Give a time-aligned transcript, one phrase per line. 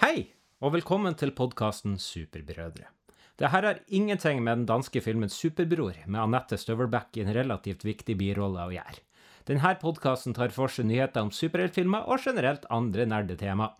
[0.00, 0.30] Hei,
[0.64, 2.86] og velkommen til podkasten Superbrødre.
[3.36, 7.84] Det her har ingenting med den danske filmen Superbror med Anette Støvelbæk i en relativt
[7.84, 9.02] viktig birolle å gjøre.
[9.44, 13.74] Denne podkasten tar for seg nyheter om superheltfilmer og generelt andre nerdetema.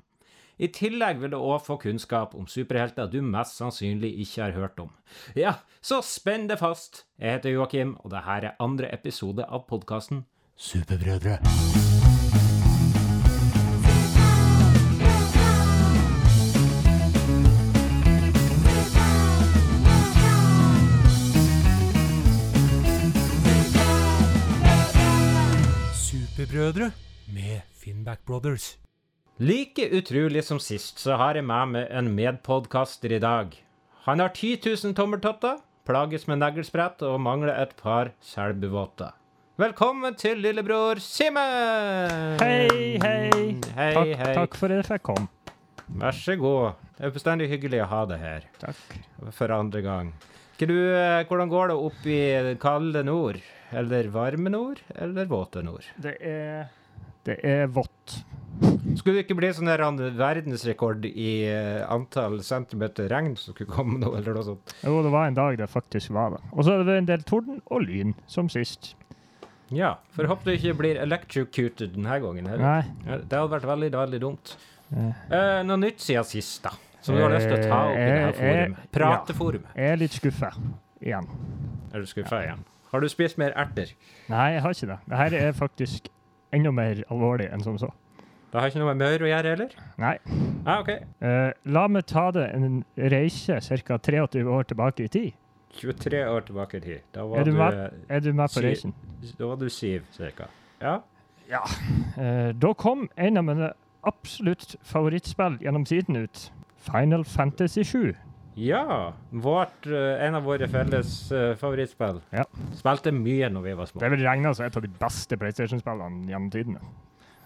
[0.61, 4.85] I tillegg vil du òg få kunnskap om superhelter du mest sannsynlig ikke har hørt
[4.85, 4.93] om.
[5.33, 7.07] Ja, så spenn deg fast!
[7.17, 10.27] Jeg heter Joakim, og dette er andre episode av podkasten
[10.61, 11.41] Superbrødre.
[26.41, 26.93] Superbrødre
[27.35, 28.79] med Finnback Brothers.
[29.39, 33.53] Like utrolig som sist, så har jeg med meg en medpodkaster i dag.
[34.07, 39.13] Han har 10 000 tommeltotter, plages med neglesprett og mangler et par selbuvotter.
[39.61, 42.41] Velkommen til lillebror Simen!
[42.41, 43.29] Hei, hei.
[43.77, 44.33] Hei, takk, hei.
[44.41, 45.29] takk for at jeg kom.
[46.01, 46.81] Vær så god.
[46.97, 49.01] Det er bestandig hyggelig å ha deg her Takk.
[49.29, 50.15] for andre gang.
[50.57, 52.21] Du, eh, hvordan går det opp i
[52.65, 53.45] kalde nord?
[53.73, 54.81] Eller varme nord?
[54.95, 55.85] Eller våte nord?
[55.97, 56.69] Det er
[57.25, 58.23] Det er vått.
[58.97, 59.69] Skulle det ikke bli sånn
[60.19, 64.75] verdensrekord i eh, antall centimeter regn som skulle komme nå, eller noe sånt?
[64.85, 66.41] Jo, det var en dag det faktisk var det.
[66.53, 68.95] Og så er det en del torden og lyn, som sist.
[69.71, 72.49] Ja, for håper du ikke blir electrocuted denne gangen.
[72.51, 72.65] Heller.
[72.83, 73.19] Nei.
[73.23, 74.57] Det hadde vært veldig, veldig dumt.
[74.91, 76.73] Eh, Eh, noe nytt siden sist, da?
[77.01, 78.91] Som du har lyst til å ta opp i Eh, eh, forumet?
[78.93, 79.71] Prateforumet.
[79.77, 80.51] Jeg er litt skuffa
[81.01, 81.29] igjen.
[81.95, 82.65] Er du skuffa igjen?
[82.91, 83.93] Har du spist mer erter?
[84.29, 84.99] Nei, jeg har ikke det.
[85.11, 86.09] Dette er faktisk
[86.53, 87.91] enda mer alvorlig enn som så.
[88.51, 89.75] Det har ikke noe med maur å gjøre heller?
[90.03, 90.17] Nei.
[90.67, 90.89] Ah, OK.
[91.23, 93.99] Eh, la meg ta det en reise ca.
[94.03, 95.37] 23 år tilbake i tid.
[95.79, 97.05] 23 år tilbake i tid.
[97.15, 97.61] Da var Er du du.
[98.09, 98.95] Er du med på reisen?
[99.39, 100.49] da var du Siv ca.
[100.83, 100.97] Ja.
[101.49, 101.63] Ja.
[102.19, 103.71] Eh, da kom en av mine
[104.03, 106.51] absolutt favorittspill gjennom tiden ut.
[106.79, 108.17] Final Fantasy 7.
[108.61, 109.13] Ja.
[109.33, 112.19] Vårt, eh, en av våre felles eh, favorittspill.
[112.37, 112.45] Ja.
[112.77, 114.03] Spilte mye når vi var små.
[114.03, 116.83] Det vil regne som et av de beste PlayStation-spillene gjennom tidene.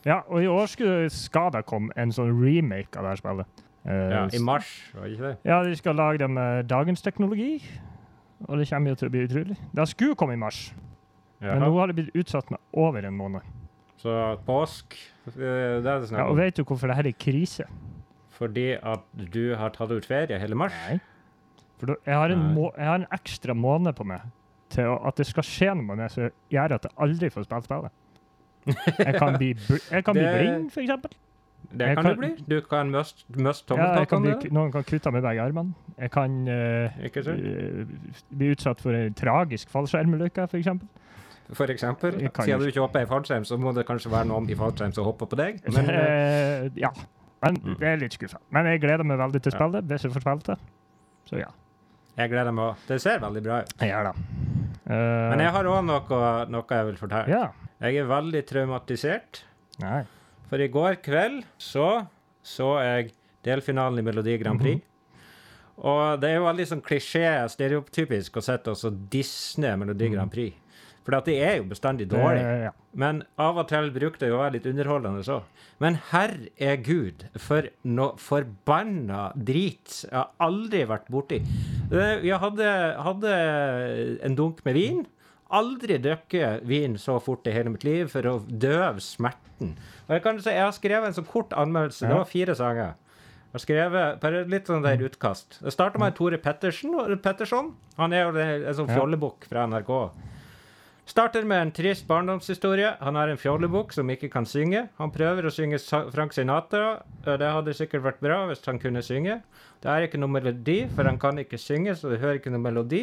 [0.04, 3.62] Ja, og i år skulle, skal det komme en sånn remake av det her spillet.
[3.86, 5.36] Eh, Ja, I mars, var det ikke det?
[5.44, 7.62] ja, de skal lage det med dagens teknologi,
[8.48, 9.56] og det kommer jo til å bli utrolig.
[9.76, 10.72] Det skulle komme i mars,
[11.40, 13.40] men nå har det blitt utsatt med over en måned.
[14.00, 14.12] Så
[14.44, 14.96] påsk,
[15.36, 17.64] det er det Ja, og vet du hvorfor det her er krise?
[18.44, 20.76] Fordi at du har tatt ut ferie hele mars?
[20.86, 21.00] Nei.
[21.80, 24.22] For jeg, har en må, jeg har en ekstra måned på meg
[24.74, 27.44] til å, at det skal skje noe med det som gjør at jeg aldri får
[27.48, 28.00] spilt spillet.
[29.04, 29.50] Jeg kan bli,
[29.94, 31.16] jeg kan bli Det- blind, eksempel.
[31.74, 32.28] Det kan, kan- du bli.
[32.46, 34.34] Du kan miste tommeltottene.
[34.36, 35.74] Ja, noen kan kutte med meg begge armene.
[35.98, 37.40] Jeg kan uh, Ikke sant?
[37.40, 40.68] eh, bli utsatt for en tragisk fallskjermulykke, f.eks.
[41.56, 42.20] For eksempel.
[42.44, 45.08] Siden du ikke hopper i fallskjerm, så må det kanskje være noen i fallskjerm som
[45.08, 45.58] hopper på deg.
[45.74, 46.92] Men Eh, ja.
[47.44, 47.76] Men Mm.
[47.80, 48.38] det er litt skuffa.
[48.50, 50.56] Men jeg gleder meg veldig til spillet, hvis jeg får spilt det.
[51.28, 51.50] Så ja,
[52.18, 52.76] jeg gleder meg òg.
[52.88, 53.74] Det ser veldig bra ut.
[53.80, 54.14] jeg gjør det.
[54.84, 56.20] Uh, Men jeg har òg noe,
[56.52, 57.28] noe jeg vil fortelle.
[57.28, 57.44] Ja.
[57.80, 59.42] Jeg er veldig traumatisert.
[59.80, 60.02] Nei.
[60.50, 62.06] For i går kveld så
[62.44, 63.12] så jeg
[63.44, 64.82] delfinalen i Melodi Grand Prix.
[65.78, 70.30] Og det er jo veldig sånn klisjé, stereotypisk å sitte og så disne Melodi Grand
[70.30, 70.54] Prix.
[71.04, 72.70] For det er jo bestandig dårlige.
[72.96, 75.42] Men av og til bruker det jo å være litt underholdende så.
[75.82, 81.42] Men herregud, er Gud, for noe forbanna drit jeg har aldri vært borti.
[81.92, 82.70] Jeg hadde,
[83.04, 83.34] hadde
[84.24, 85.04] en dunk med vin.
[85.54, 89.76] Aldri drukket vin så fort i hele mitt liv for å døve smerten.
[90.08, 92.08] Og jeg kan si, jeg har skrevet en så kort anmeldelse.
[92.08, 92.94] Det var fire sanger.
[93.54, 95.60] Jeg har skrevet bare litt sånn der utkast.
[95.62, 97.74] Det starta med Tore Pettersen, Petterson.
[98.00, 99.92] Han er jo en sånn fjollebukk fra NRK.
[101.06, 102.94] Starter med en trist barndomshistorie.
[103.04, 104.86] Han har en fjollebukk som ikke kan synge.
[104.96, 105.76] Han prøver å synge
[106.14, 107.02] Frank Sinatra.
[107.26, 109.42] Det hadde sikkert vært bra hvis han kunne synge.
[109.84, 112.64] Det er ikke noe melodi, for han kan ikke synge, så du hører ikke noe
[112.64, 113.02] melodi.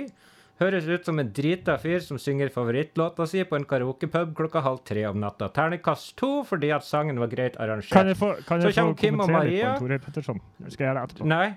[0.61, 4.81] Høres ut som en drita fyr som synger favorittlåta si på en karaokepub klokka halv
[4.85, 5.47] tre om natta.
[5.53, 8.11] Terningkast to fordi at sangen var greit Kan arrangert.
[8.13, 9.79] jeg få, kan jeg få kommer Kim og kommentere litt på Maria.
[9.81, 10.41] Tore Petterson?
[10.67, 11.29] Skal jeg gjøre det etterpå?
[11.37, 11.49] Nei,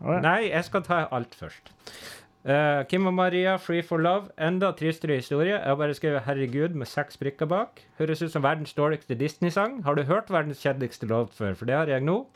[0.00, 0.20] Oh, ja.
[0.24, 1.66] Nei, jeg skal ta alt først.
[2.44, 4.30] Eh, Kim og Maria, Free for Love.
[4.40, 5.52] Enda tristere historie.
[5.52, 7.82] Jeg har bare skrevet 'Herregud' med seks prikker bak.
[7.98, 9.82] Høres ut som verdens dårligste Disney-sang.
[9.82, 11.54] Har du hørt verdens kjedeligste låt før?
[11.54, 12.26] For det har jeg nå.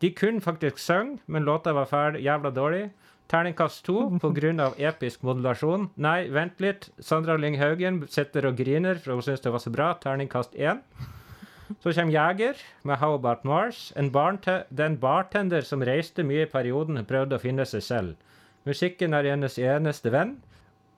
[0.00, 2.90] De kunne faktisk synge, men låta var fæl jævla dårlig.
[3.28, 4.72] Terningkast to pga.
[4.78, 5.90] episk modulasjon.
[5.96, 6.90] Nei, vent litt.
[7.00, 9.94] Sandra Lyng Haugen sitter og griner, for hun syns det var så bra.
[9.94, 10.80] Terningkast én.
[11.82, 13.92] Så kommer Jeger med How About Mars.
[13.96, 17.82] En det er en bartender som reiste mye i perioden og prøvde å finne seg
[17.82, 18.16] selv.
[18.66, 20.38] Musikken er hennes eneste venn.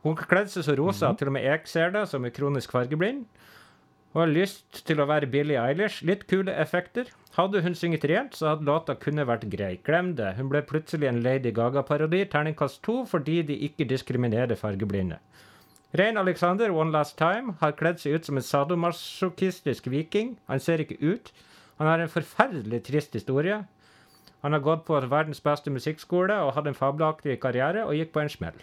[0.04, 2.72] Hun kledde seg så rosa at til og med jeg ser det, som er kronisk
[2.72, 3.26] fargeblind.
[4.12, 6.00] Hun har lyst til å være Billie Eilish.
[6.06, 7.10] Litt kule effekter.
[7.36, 9.76] Hadde hun synget rent, så hadde låta kunne vært grei.
[9.86, 10.32] Glem det.
[10.38, 12.24] Hun ble plutselig en Lady Gaga-parodi.
[12.32, 15.20] Terningkast to fordi de ikke diskriminerer fargeblinde.
[15.94, 20.36] Rein Alexander, One Last Time, har kledd seg ut som en sadomasochistisk viking.
[20.50, 21.30] Han ser ikke ut.
[21.78, 23.62] Han har en forferdelig trist historie.
[24.42, 28.22] Han har gått på verdens beste musikkskole og hadde en fabelaktig karriere og gikk på
[28.22, 28.56] en smell.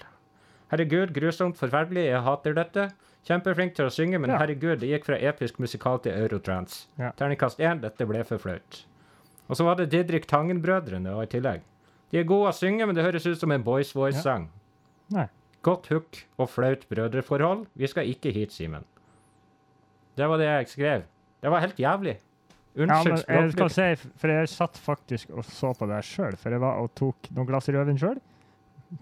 [0.71, 2.87] Herregud, grusomt, forferdelig, jeg hater dette.
[3.27, 4.37] Kjempeflink til å synge, men Ja.
[4.39, 6.87] herregud, det gikk fra episk musikal til eurotrans.
[6.97, 7.11] Ja.
[7.11, 8.85] Terningkast én, dette ble for flaut.
[9.49, 11.61] Og så var det Didrik Tangen-brødrene i tillegg.
[12.11, 14.49] De er gode å synge, men det høres ut som en Boys Voice-sang.
[15.11, 15.27] Ja.
[15.61, 17.67] Godt hook og flaut brødreforhold.
[17.75, 18.83] Vi skal ikke hit, Simen.
[20.17, 21.03] Det var det jeg skrev.
[21.41, 22.17] Det var helt jævlig.
[22.77, 23.85] Ja, Unnskyld men jeg skal si,
[24.21, 27.47] for jeg satt faktisk og så på det sjøl, for jeg var og tok noen
[27.49, 28.19] glass rødvin sjøl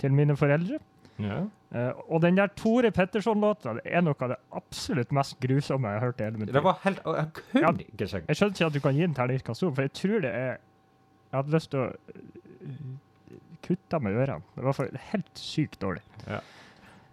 [0.02, 0.80] til mine foreldre.
[1.20, 1.42] Ja.
[1.76, 6.06] Uh, og den der Tore Petterson-låta er noe av det absolutt mest grusomme jeg har
[6.10, 7.72] hørt i hele mitt Det var helt Jeg kunne Ja.
[7.72, 10.24] ikke skjønne Jeg skjønner ikke at du kan gi en terningkast to, for jeg tror
[10.24, 11.90] det er Jeg hadde lyst til å
[13.66, 14.44] kutte av meg ørene.
[14.56, 16.04] Det var helt sykt dårlig.
[16.28, 16.40] Ja.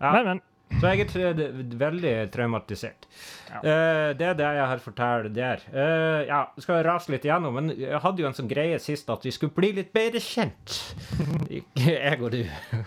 [0.02, 0.40] Men, men.
[0.80, 1.40] Så jeg er
[1.78, 3.04] veldig traumatisert.
[3.50, 3.58] Ja.
[3.62, 5.62] Uh, det er det jeg har fortalt der.
[5.70, 9.26] Uh, ja, skal rase litt igjennom, men jeg hadde jo en sånn greie sist at
[9.26, 10.78] vi skulle bli litt bedre kjent.
[11.82, 12.40] Jeg og du,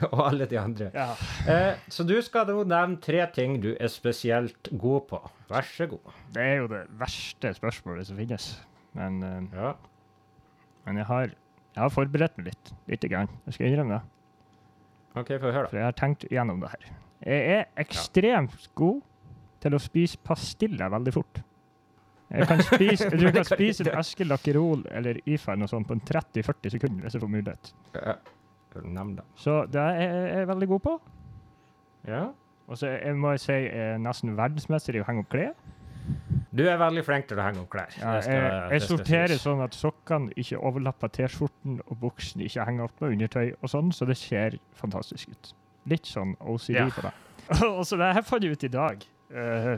[0.10, 0.90] og alle de andre.
[0.96, 1.12] Ja.
[1.48, 5.22] Uh, så du skal nå nevne tre ting du er spesielt god på.
[5.52, 6.12] Vær så god.
[6.34, 8.50] Det er jo det verste spørsmålet som finnes.
[8.98, 9.72] Men, uh, Ja.
[10.88, 11.32] men jeg, har,
[11.76, 12.76] jeg har forberedt meg litt.
[12.90, 13.32] Lite grann.
[13.46, 14.04] Jeg skal innrømme det.
[15.16, 16.94] OK, få høre, For jeg har tenkt gjennom det her.
[17.24, 19.02] Jeg er ekstremt god
[19.64, 21.42] til å spise pastiller veldig fort.
[22.30, 26.04] Jeg kan spise, jeg kan spise en eske Lakkerol eller IFA noe sånt på en
[26.06, 27.74] 30-40 sekunder hvis jeg får mulighet.
[29.20, 29.26] det.
[29.40, 30.96] Så det er jeg er veldig god på.
[32.10, 32.26] Ja.
[32.66, 35.54] Og så jeg må jeg si jeg er nesten verdensmester i å henge opp klær.
[36.56, 37.94] Du er veldig flink til å henge opp klær.
[38.00, 43.02] Ja, jeg, jeg sorterer sånn at sokkene ikke overlapper T-skjorten, og buksen ikke henger opp
[43.04, 45.52] med undertøy og sånn, så det ser fantastisk ut.
[45.90, 46.88] Litt sånn OCD Ja.
[46.94, 47.14] på det.
[47.78, 49.06] og så det her fant jeg ut i dag.
[49.30, 49.76] Uh,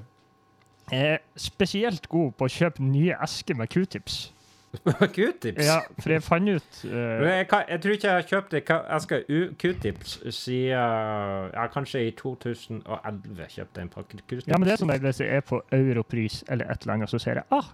[0.91, 4.19] jeg er spesielt god på å kjøpe nye esker med q-tips.
[5.15, 5.63] Q-tips?
[5.63, 8.55] Ja, for jeg fant ut uh, jeg, kan, jeg tror ikke jeg har kjøpt
[8.97, 9.19] eske
[9.57, 14.47] Q-tips siden ja, kanskje i 2011 kjøpte jeg en pakke Q-tips.
[14.51, 17.11] Ja, men det er sånn at hvis jeg er på europris eller et eller annet,
[17.11, 17.71] så ser jeg ah,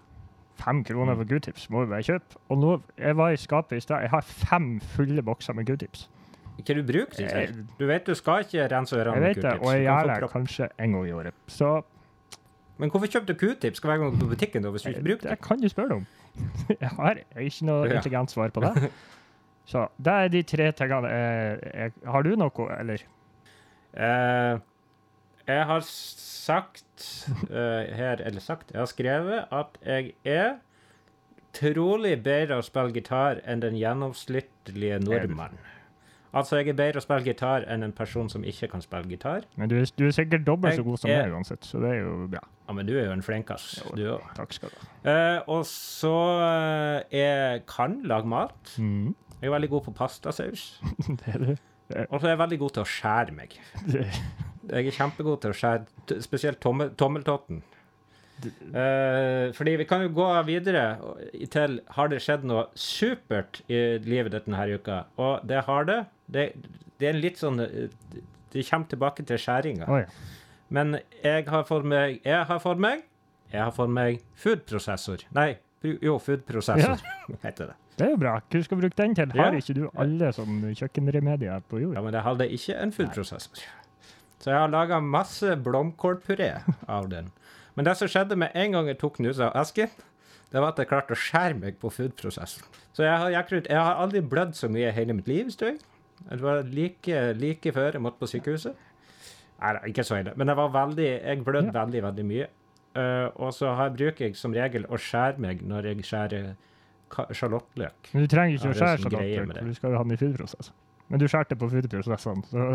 [0.62, 2.41] fem kroner for q-tips, må vi bare kjøpe.
[2.53, 6.07] Og nå, jeg var i skapet i stad, jeg har fem fulle bokser med q-tips.
[6.60, 7.68] Ikke du bruker det Jeg- selv.
[7.80, 9.68] Du vet du skal ikke rense ørene Jeg med vet det, Q-tips.
[9.68, 11.34] og jeg gjør det kanskje en gang i året.
[11.48, 11.84] Så
[12.78, 15.42] Men hvorfor kjøpte du Q-tips hver gang på butikken hvis du ikke bruker det det?
[15.42, 16.06] kan du spørre om.
[16.82, 17.96] Jeg har ikke noe Ja.
[17.96, 18.92] intelligent svar på det.
[19.66, 21.08] Så det er de tre tingene.
[21.10, 22.98] jeg- jeg- Har du noe, eller?
[23.96, 24.60] Eh,
[25.48, 30.56] jeg har sagt eh, her, eller sagt, jeg har skrevet at jeg er
[31.54, 35.58] trolig bedre å spille gitar enn den gjennomsnittlige nordmann.
[36.33, 39.44] Altså, jeg er bedre å spille gitar enn en person som ikke kan spille gitar.
[39.59, 42.00] Men du, er- du er sikkert dobbelt så god som meg uansett, så det er
[42.01, 42.41] jo bra.
[42.68, 44.24] Ja, men du er jo en flinkas, du òg.
[44.38, 44.88] Takk skal du ha.
[45.03, 46.13] Uh, og så
[46.47, 48.74] eh, jeg kan lage mat.
[48.81, 49.12] Mm.
[49.44, 50.63] Jeg er veldig god på pastasaus.
[51.19, 51.53] Det er du.
[52.09, 53.53] Og så er jeg veldig god til å skjære meg.
[53.91, 54.07] Det,
[54.71, 57.62] Jeg er kjempegod til å skjære spesielt tommel, tommeltotten.
[58.74, 60.97] Uh, fordi vi kan jo gå videre
[61.53, 65.04] til Har det skjedd noe supert i livet ditt denne uka?
[65.21, 65.99] Og det har det.
[66.31, 66.53] Det,
[66.99, 67.89] det er en litt sånn eh,
[68.53, 69.87] Det kommer tilbake til skjæringa.
[69.92, 70.03] Oi.
[70.73, 73.03] Men jeg har fått meg Jeg har fått meg
[73.51, 75.25] Jeg har for meg foodprosessor.
[75.35, 77.01] Nei, jo, foodprosessor
[77.45, 77.75] heter det.
[77.99, 78.37] Det er jo bra.
[78.49, 79.33] Hva skal du bruke den til?
[79.37, 79.59] Har Ja.
[79.61, 81.94] ikke du alle som kjøkkenremedier på jord?
[81.94, 83.61] Ja, men jeg hadde ikke en foodprosessor.
[84.42, 86.49] Så jeg har laga masse blomkålpuré
[86.89, 87.30] av den.
[87.77, 89.94] Men det som skjedde med en gang jeg tok den ut av esken,
[90.51, 92.68] det var at jeg klarte å skjære meg på foodprosessoren.
[92.94, 95.71] Så jeg har, jeg, jeg har aldri blødd så mye i hele mitt liv, tror
[95.75, 95.80] jeg.
[96.30, 98.75] Det var like, like før jeg måtte på sykehuset.
[99.63, 100.33] Nei, ikke så ille.
[100.35, 101.83] Men jeg var veldig, jeg blødde Ja.
[101.85, 102.47] veldig, veldig mye.
[102.94, 106.53] Uh, og så har, bruker jeg som regel å skjære meg når jeg skjærer
[107.33, 108.11] sjalottløk.
[108.13, 110.19] Men du trenger ikke å skjære sånn sjalottløk, for du skal jo ha den i
[110.21, 110.71] foodprosess.
[111.09, 112.68] Men du skjærte på foodprosessene, så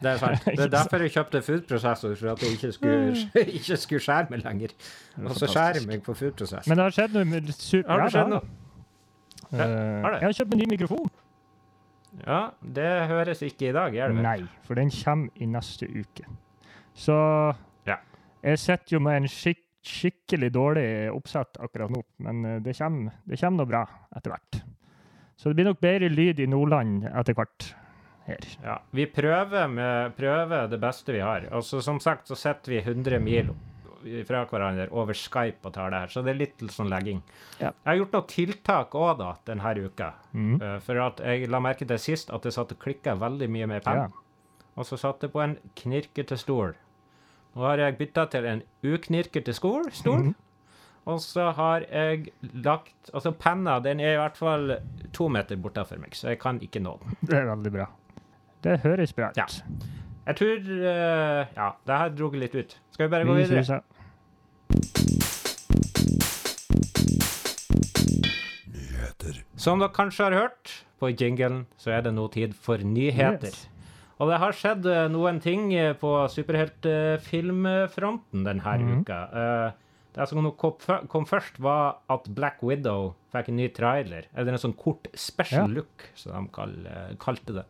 [0.00, 0.44] Det er sant.
[0.56, 3.24] Det er derfor jeg kjøpte foodprosessor, for at jeg ikke skulle,
[3.60, 4.74] ikke skulle skjære meg lenger.
[5.18, 6.66] er Og så skjærer jeg meg på foodprosess.
[6.70, 7.50] Men det har skjedd noe med
[7.86, 8.42] Har det skjedd noe?
[9.50, 10.20] Eh, har det?
[10.20, 11.10] Jeg har kjøpt en ny mikrofon.
[12.26, 14.22] Ja, det høres ikke i dag, gjør det?
[14.24, 16.26] Nei, for den kommer i neste uke.
[16.94, 17.16] Så
[17.86, 17.96] Ja.
[18.42, 23.12] jeg sitter jo med en skikk, skikkelig dårlig oppsett akkurat nå, men eh, det kommer,
[23.26, 23.84] det kommer noe bra
[24.16, 24.62] etter hvert.
[25.40, 27.70] Så det blir nok bedre lyd i Nordland etter hvert
[28.26, 28.44] her.
[28.62, 31.46] Ja, vi prøver, med, prøver det beste vi har.
[31.50, 33.54] Altså, som sagt så sitter vi 100 mil
[34.28, 37.22] fra hverandre over Skype og tar det her, så det er litt sånn legging.
[37.58, 37.70] Ja.
[37.70, 40.10] Jeg har gjort noen tiltak òg da, denne uka.
[40.32, 40.54] Mm.
[40.60, 43.70] Uh, for at jeg la merke til sist at det satt og klikka veldig mye
[43.70, 44.06] med penn.
[44.06, 44.68] Ja.
[44.80, 46.76] Og så satt det på en knirkete stol.
[47.54, 50.30] Nå har jeg bytta til en uknirkete skol, stol.
[50.30, 50.36] Mm.
[51.10, 52.28] Og så har jeg
[52.60, 54.76] lagt Altså, penna den er i hvert fall
[55.16, 57.16] to meter bortafor meg, så jeg kan ikke nå den.
[57.24, 57.88] Det er veldig bra.
[58.60, 59.40] Det høres bra ut.
[59.40, 59.46] Ja.
[60.30, 62.76] Jeg tror uh, Ja, det her dro litt ut.
[62.94, 63.80] Skal vi bare gå Vi videre?
[68.70, 69.40] nyheter.
[69.60, 70.70] Som dere kanskje har hørt
[71.00, 73.48] på jinglen, så er det nå tid for nyheter.
[73.50, 73.66] Yes.
[74.20, 79.00] Og det har skjedd eh, noen ting eh, på superheltfilmfronten denne Mhm.
[79.00, 79.18] uka.
[79.32, 79.70] Uh,
[80.14, 84.24] det som kom, først, var at Black Widow fikk en ny trailer.
[84.34, 85.74] Eller en sånn kort special Ja.
[85.76, 86.86] look, som de kall,
[87.18, 87.64] kalte det.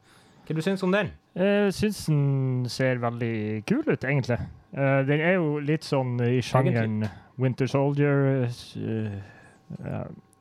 [0.51, 1.13] Hva du syns om den?
[1.39, 3.35] Jeg syns den ser veldig
[3.71, 4.41] kul ut, egentlig.
[4.75, 7.05] Eh, den er jo litt sånn i sjangeren
[7.39, 8.49] Winter Soldier.
[8.51, 9.15] eh,
[9.79, 10.01] ja.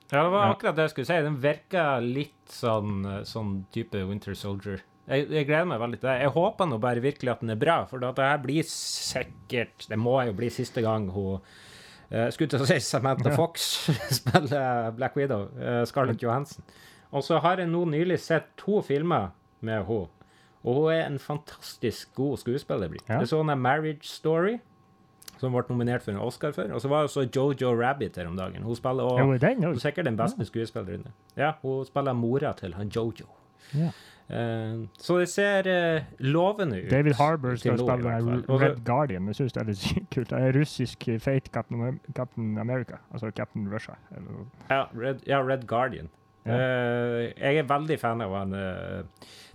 [0.10, 1.20] Det var akkurat det jeg skulle si.
[1.28, 4.82] Den virker litt sånn, eh, sånn type Winter Soldier.
[5.06, 6.20] Jeg, jeg gleder meg veldig til det.
[6.26, 9.98] Jeg håper nå bare virkelig at den er bra, for det her blir sikkert Det
[9.98, 13.38] må jo bli siste gang hun uh, skulle til å si Samantha Ja.
[13.38, 13.90] Fox
[14.20, 15.52] spiller Black Widow.
[15.62, 16.66] uh, Scarlett Johansson.
[17.14, 19.30] Og så har jeg nå nylig sett to filmer
[19.62, 20.08] med henne.
[20.64, 22.92] Og hun er en fantastisk god skuespiller.
[23.08, 23.20] Ja.
[23.20, 24.58] Jeg så henne Marriage Story,
[25.40, 26.68] som ble nominert for en Oscar for.
[26.76, 28.64] Og så var også Jojo Rabbit her om dagen.
[28.64, 31.08] Hun spiller også ja, den hun er sikkert den beste skuespilleren.
[31.38, 33.30] Ja, hun spiller mora til han Jojo.
[33.74, 33.92] Ja.
[34.30, 36.92] Uh, så det ser uh, lovende ut.
[36.92, 39.28] David Harbour skal spille Red Guardian.
[39.28, 40.30] Jeg syns det er litt kult.
[40.30, 43.00] Det er russisk fate Captain, Captain America.
[43.14, 43.96] Altså Captain Russia.
[44.70, 46.10] Ja, Red, ja, Red Guardian.
[46.46, 46.52] Ja.
[46.52, 48.54] Uh, jeg er veldig fan av han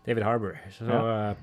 [0.06, 0.58] David Harbour.
[0.74, 1.00] Så Ja.
[1.30, 1.34] eh,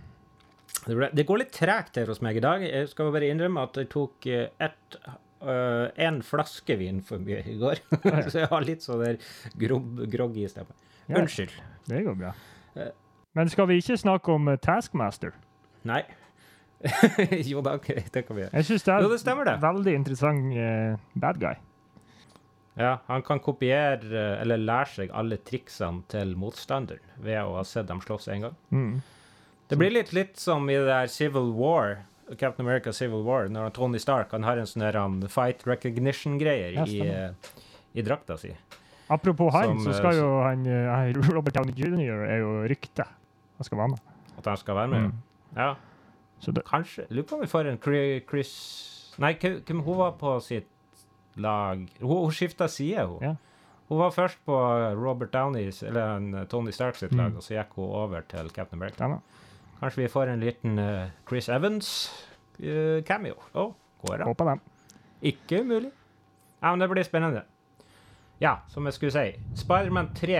[0.87, 2.61] det ble, det går litt tregt her hos meg i dag.
[2.63, 4.97] Jeg skal bare innrømme at jeg tok uh, ett
[5.41, 7.79] en flaske vin for mye i går.
[8.29, 9.17] Så jeg har litt sånn der
[9.57, 10.73] grob, groggy stemme.
[11.09, 11.53] Ja, Unnskyld.
[11.89, 12.33] det går bra.
[12.77, 12.91] Eh.
[13.35, 15.33] Men skal vi ikke snakke om eh, Taskmaster?
[15.87, 16.03] Nei.
[17.51, 18.53] jo da, det kan vi gjøre.
[18.53, 19.57] Jeg syns det er Jo, det stemmer det.
[19.61, 21.55] veldig interessant uh, bad guy.
[22.79, 27.65] Ja, han kan kopiere eh, eller lære seg alle triksene til motstanderen ved å ha
[27.67, 28.55] sett dem slåss en gang.
[28.71, 28.93] Mm.
[29.71, 32.05] Det blir litt, litt som i det der Civil War,
[32.39, 34.99] Captain America Civil War, når Tony Stark han har en sånn der
[35.31, 37.55] fight recognition-greier Ja, i, eh,
[37.95, 38.53] i drakta si.
[39.11, 40.63] Apropos han, Som, så eh, skal jo han
[41.35, 42.23] Robert Downey jr.
[42.27, 43.07] er jo rykte.
[43.59, 44.11] Han skal være med.
[44.39, 45.09] At han skal være med.
[45.11, 45.57] Mm.
[45.59, 45.73] Ja,
[46.71, 47.05] kanskje.
[47.11, 48.53] Lurer på om vi får en Chris
[49.19, 50.70] Nei, hvem hun var på sitt
[51.35, 51.85] lag?
[52.01, 53.21] Hun, hun skifta side, hun.
[53.21, 53.35] Ja.
[53.91, 54.55] Hun var først på
[54.95, 57.37] Robert Downeys, eller en, eh, Tony Stark sitt lag, Mm.
[57.37, 59.07] og så gikk hun over til Captain America.
[59.09, 59.17] Ja,
[59.81, 63.35] Kanskje vi får en liten uh, Chris Evans-cameo.
[63.55, 63.73] Å,
[64.05, 64.27] går det?
[64.27, 64.55] Håper det.
[65.33, 65.91] Ikke umulig.
[66.61, 67.43] Ja, men det blir spennende.
[68.41, 69.39] Ja, som jeg skulle si.
[69.57, 70.39] Spiderman 3,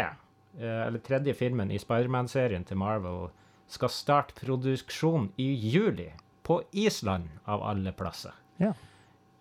[0.62, 3.30] uh, eller tredje filmen i Spiderman-serien til Marvel,
[3.72, 6.12] skal starte produksjon i juli.
[6.44, 8.34] På Island, av alle plasser.
[8.60, 8.74] Ja.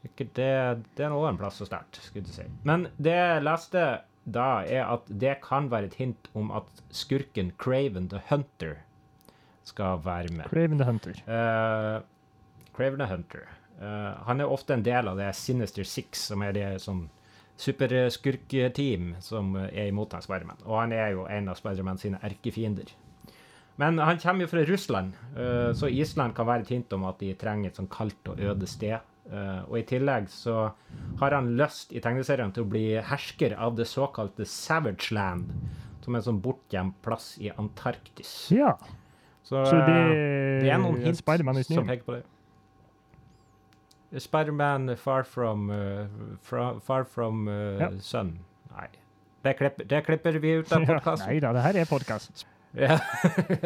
[0.07, 0.53] Ikke det,
[0.97, 2.47] det er nå en plass å sterkt, skulle du si.
[2.65, 3.85] Men det jeg leste
[4.25, 8.79] da, er at det kan være et hint om at skurken Craven the Hunter
[9.69, 10.49] skal være med.
[10.49, 11.21] Craven the Hunter.
[11.29, 12.01] Uh,
[12.77, 13.49] Craven the Hunter.
[13.81, 17.09] Uh, han er ofte en del av det Sinister Six, som er det sånn
[17.61, 20.61] superskurketeam som er imot han Spiderman.
[20.65, 22.89] Og han er jo en av Spiderman sine erkefiender.
[23.81, 27.21] Men han kommer jo fra Russland, eh, så Island kan være et hint om at
[27.23, 29.01] de trenger et sånn kaldt og øde sted.
[29.31, 30.57] Eh, og i tillegg så
[31.21, 35.53] har han lyst i tegneserien til å bli hersker av det såkalte Savage Land,
[36.03, 38.33] som er en sånn bortgjemt plass i Antarktis.
[38.55, 38.75] Ja,
[39.47, 42.25] Så, så det, uh, det er noen Spiderman som peker på det.
[44.21, 46.07] Spiderman far from uh,
[46.43, 47.91] fra, Far from uh, Ja.
[48.01, 48.41] sun.
[48.75, 48.89] Nei.
[49.45, 51.15] Det klipper, det klipper vi ut av Ja.
[51.23, 52.45] Nei da, det her er podkast.
[52.75, 52.99] Ja.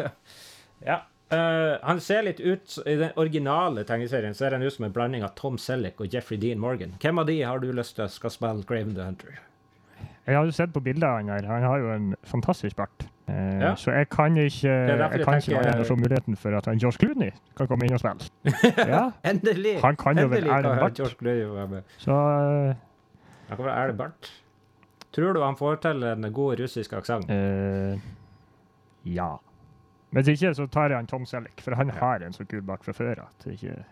[0.89, 1.01] ja.
[1.33, 5.23] Eh, han ser litt ut I den originale tegneserien ser han ut som en blanding
[5.25, 6.93] av Tom Selleck og Jeffrey Dean Morgan.
[7.01, 9.39] Hvem av de har du lyst til skal spille Graven the Hunter?
[10.27, 11.45] Jeg har jo sett på bildet av han her.
[11.49, 13.07] Han har jo en fantastisk bart.
[13.29, 13.71] Uh, Ja.
[13.75, 16.77] Så jeg kan ikke jeg kan ikke tenker- annet enn å muligheten for at han
[16.77, 18.29] Josh Clooney kan komme inn og spille.
[18.93, 19.79] Ja, Endelig!
[19.81, 20.95] Han kan jo vel kan Barth.
[21.01, 21.83] George Clooney være med.
[21.97, 22.75] Så uh,
[23.49, 24.29] Han kan være Erlend bart.
[25.15, 27.29] Tror du han får til en god russisk aksent?
[27.29, 27.97] eh,
[29.05, 29.37] Ja.
[30.11, 32.85] Hvis ikke, så tar jeg han Tom Selleck, for han har en så kul bart
[32.85, 33.83] fra før at ikke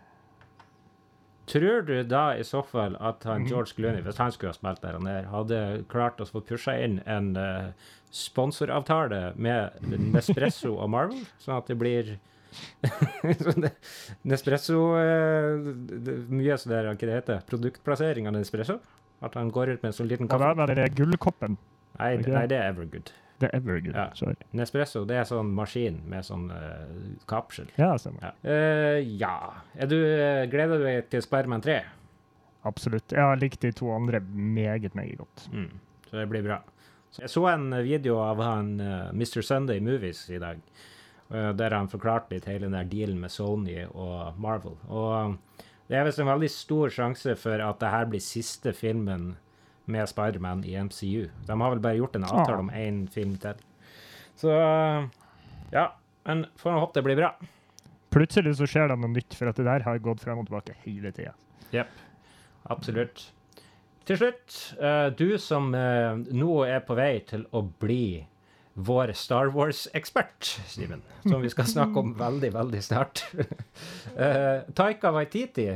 [1.46, 3.48] Tror du da i så fall at han Mhm.
[3.50, 6.78] George Clooney, hvis han skulle ha spilt der han er, hadde klart å få pusha
[6.80, 7.74] inn en uh,
[8.12, 12.14] sponsoravtale med Nespresso og Marvel, sånn at det blir
[14.30, 18.80] Nespresso uh, det, er Mye sånn der, hva det heter, produktplassering av Nespresso.
[19.24, 20.48] At han går ut med en sånn liten kaffe.
[20.56, 21.58] da med den gullkoppen?
[22.00, 22.34] Nei, okay.
[22.34, 23.12] nei, det er Evergood.
[23.42, 23.96] Det Evergreen.
[23.96, 24.10] Ja.
[24.16, 24.36] Sorry.
[24.56, 26.86] Nespresso det er sånn maskin med sånn uh,
[27.30, 27.72] kapsel.
[27.80, 28.30] Ja, stemmer.
[28.30, 28.34] Ja.
[28.46, 29.36] Uh, ja.
[29.76, 31.80] Er du, uh, gleder du deg til Spiderman 3?
[32.70, 33.12] Absolutt.
[33.12, 35.48] Jeg har likt de to andre meget, meget godt.
[35.52, 35.72] Mm.
[36.08, 36.62] Så det blir bra.
[37.14, 38.72] Så jeg så en video av han
[39.14, 39.42] Mr.
[39.46, 40.62] Sunday Movies i dag,
[41.30, 44.80] der han forklarte litt hele den der dealen med Sony og Marvel.
[44.90, 45.36] Og
[45.90, 49.36] det er visst en veldig stor sjanse for at det her blir siste filmen
[49.86, 51.30] med Spiderman i MCU.
[51.48, 52.60] De har vel bare gjort en avtale Ah.
[52.60, 53.60] om én film til.
[54.36, 55.08] Så eh,
[55.72, 55.90] ja.
[56.26, 57.34] Men får håpe det blir bra.
[58.14, 60.76] Plutselig så skjer det noe nytt, for at det der har gått frem og tilbake
[60.86, 61.34] hele tida.
[62.72, 63.32] Absolutt.
[64.08, 68.26] Til slutt, eh, du som eh, nå er på vei til å bli
[68.76, 73.22] vår Star Wars-ekspert, Simen, som vi skal snakke om veldig, veldig snart.
[74.18, 75.68] uh, Taika Waititi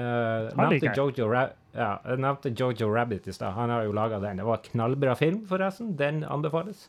[0.00, 0.96] nevnte, liker jeg.
[0.98, 1.28] Jojo
[1.74, 3.54] ja, nevnte Jojo Rabbit i stad.
[3.54, 4.40] Han har jo laga den.
[4.40, 5.94] Det var en knallbra film, forresten.
[5.96, 6.88] Den anbefales.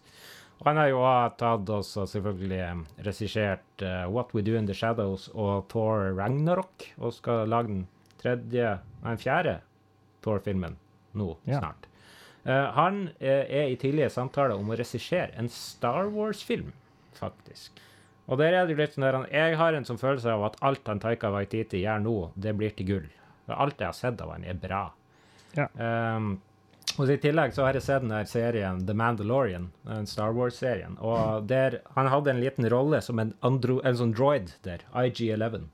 [0.61, 1.01] Og han har jo
[1.39, 6.85] tatt og selvfølgelig eh, regissert uh, What We Do In The Shadows og Thor Ragnarok,
[6.97, 7.81] og skal lage den
[8.21, 9.57] tredje, nei, fjerde
[10.23, 10.77] Thor-filmen
[11.15, 11.59] nå Ja.
[11.59, 11.89] snart.
[12.45, 16.71] Uh, han uh, er i tidlige samtaler om å regissere en Star Wars-film,
[17.19, 17.81] faktisk.
[18.25, 20.87] Og der er det litt sånn der, Jeg har en sånn følelse av at alt
[20.89, 23.07] han Taika Waititi gjør nå, det blir til gull.
[23.47, 24.87] Alt jeg har sett av han, er bra.
[25.55, 25.67] Ja.
[25.77, 26.39] Um,
[26.95, 30.97] og I tillegg så har jeg sett den der serien The Mandalorian, den Star Wars-serien.
[31.03, 35.67] Og der, Han hadde en liten rolle som en, andro, en sånn droid der, IG-11.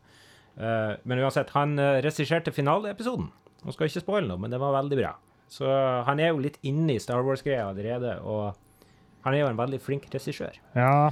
[0.58, 3.30] Uh, men uansett, han uh, regisserte finaleepisoden.
[3.62, 5.16] Nå skal ikke spoile noe, men det var veldig bra.
[5.52, 5.68] Så
[6.08, 8.56] han er jo litt inne i Star Wars-greia allerede, og
[9.26, 10.56] han er jo en veldig flink regissør.
[10.74, 11.12] Ja,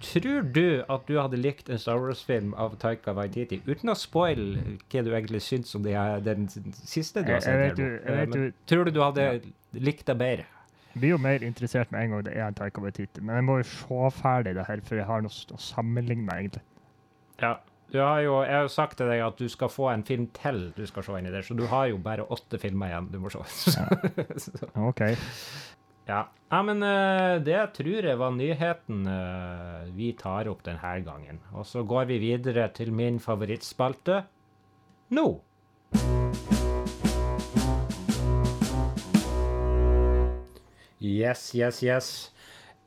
[0.00, 4.76] Tror du at du hadde likt en Star Wars-film av Taika Waititi, uten å spoile
[4.88, 7.54] hva du egentlig syns om her, den siste du har sett?
[7.54, 9.26] jeg jeg vet Eh, men jo- tror du du hadde
[9.74, 10.46] likt det bedre?
[10.94, 13.20] jeg blir jo mer interessert med en gang det er en Taika Waititi.
[13.20, 16.62] Men jeg må jo se ferdig det her, for jeg har noe å sammenligne, egentlig.
[17.40, 17.56] Ja.
[17.90, 20.26] Du har jo, jeg har jo sagt til deg at du skal få en film
[20.36, 23.06] til du skal se inn i det, så du har jo bare åtte filmer igjen
[23.10, 23.38] du må se.
[23.72, 23.86] Ja.
[24.90, 25.00] OK.
[26.08, 26.22] Ja.
[26.48, 31.42] ja, men uh, det tror jeg var nyheten uh, vi tar opp denne gangen.
[31.52, 34.22] Og så går vi videre til min favorittspalte
[35.12, 35.28] nå.
[40.98, 42.32] Yes, yes, yes.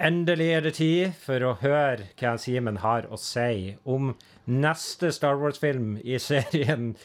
[0.01, 4.15] Endelig er det tid for å høre hva Simen har å si om
[4.49, 6.95] neste Star Wars-film i serien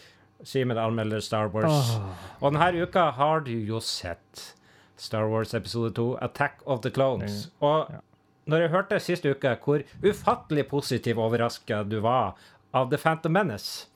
[0.42, 1.92] Simen anmelder Star Wars.
[1.94, 2.09] Oh.
[2.40, 4.55] Og denne uka har du jo sett
[4.96, 7.50] Star Wars episode 2, Attack of the Clones.
[7.61, 8.00] Og ja.
[8.46, 12.37] når jeg hørte sist uke hvor ufattelig positiv overraska du var
[12.76, 13.87] av The Phantom Menace,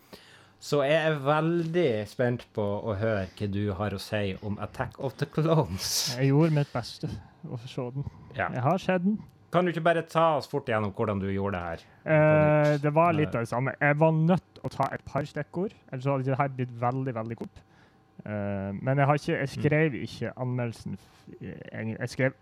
[0.61, 4.99] så er jeg veldig spent på å høre hva du har å si om Attack
[5.01, 6.13] of the Clones.
[6.19, 7.09] Jeg gjorde mitt beste
[7.49, 8.05] å se den.
[8.37, 8.51] Ja.
[8.53, 9.17] Jeg har sett den.
[9.51, 11.81] Kan du ikke bare ta oss fort gjennom hvordan du gjorde det her?
[12.15, 13.73] Eh, det var litt av det samme.
[13.81, 17.65] Jeg var nødt å ta et par stikkord, ellers hadde det blitt veldig, veldig kort.
[18.27, 20.99] Eh, men jeg, har ikke, jeg skrev ikke anmeldelsen
[21.41, 22.33] Jeg skrev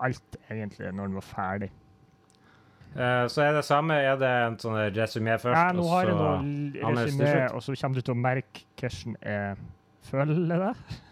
[0.00, 1.70] alt, egentlig, når den var ferdig.
[2.88, 6.14] Uh, så er det samme, er det en sånn resymé først, Ja, nå har jeg
[6.16, 9.58] så noe resymé, og så kommer du til å merke hvordan jeg
[10.08, 10.72] føler det.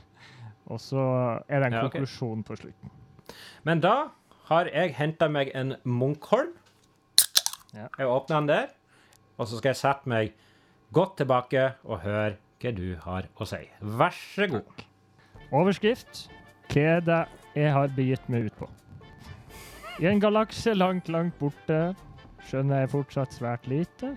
[0.67, 1.03] Og så
[1.47, 2.95] er det en Ja, konklusjon konklusjon på slutten.
[3.63, 3.93] Men da
[4.49, 6.57] har jeg henta meg en Munkholm.
[7.75, 7.87] Ja.
[7.99, 8.67] Jeg åpner den der,
[9.37, 10.35] og så skal jeg sette meg
[10.97, 13.63] godt tilbake og høre hva du har å si.
[13.81, 14.85] Vær så god.
[15.55, 16.27] Overskrift
[16.73, 17.21] Hva det
[17.55, 18.69] jeg har begitt meg ut på?
[20.03, 21.95] I en galakse langt, langt borte
[22.49, 24.17] skjønner jeg fortsatt svært lite.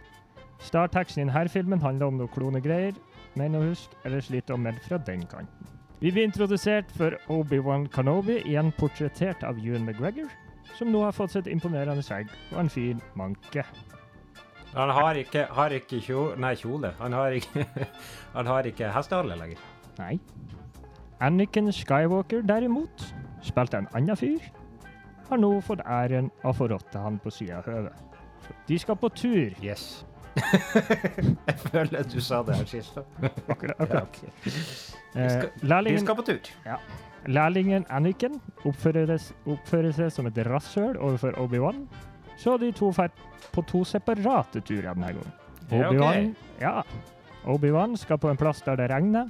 [0.60, 2.97] Startteksten i denne filmen handler om noe klonegreier,
[3.39, 5.69] mener å huske, ellers lite å melde fra den kanten.
[5.99, 10.30] Vi blir introdusert for Obi-Wan Kanobi, igjen portrettert av Ewan McGregor,
[10.78, 13.65] som nå har fått sitt imponerende skjegg og en fin manke.
[14.75, 16.91] Han har ikke, har ikke kjole Nei, kjole.
[16.99, 17.65] Han har ikke,
[18.38, 19.63] han har ikke hestehale lenger.
[19.99, 20.19] Nei.
[21.19, 23.03] Anakin Skywalker derimot,
[23.43, 24.45] spilte en annen fyr,
[25.29, 28.05] har nå fått æren av å få rotte han på sida av høvet.
[28.69, 29.51] De skal på tur.
[29.62, 30.05] Yes.
[30.39, 32.97] jeg føler at du sa det her sist.
[33.51, 33.75] Akkurat.
[33.82, 34.23] Ja, akkurat.
[34.45, 34.55] de,
[35.19, 36.49] Eh, lærlingen, de skal på tur.
[37.25, 38.36] lærlingen Anakin
[38.69, 39.15] oppfører,
[39.49, 41.88] oppfører seg som et rasshøl overfor Obi-Wan,
[42.39, 43.12] så de to drar
[43.52, 45.36] på to separate turer denne gangen.
[45.69, 46.82] Obi-Wan ja.
[47.45, 49.30] Obi-Wan skal på en plass der det regner,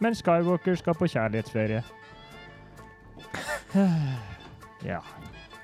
[0.00, 1.82] men Skywalker skal på kjærlighetsferie.
[4.92, 5.00] ja.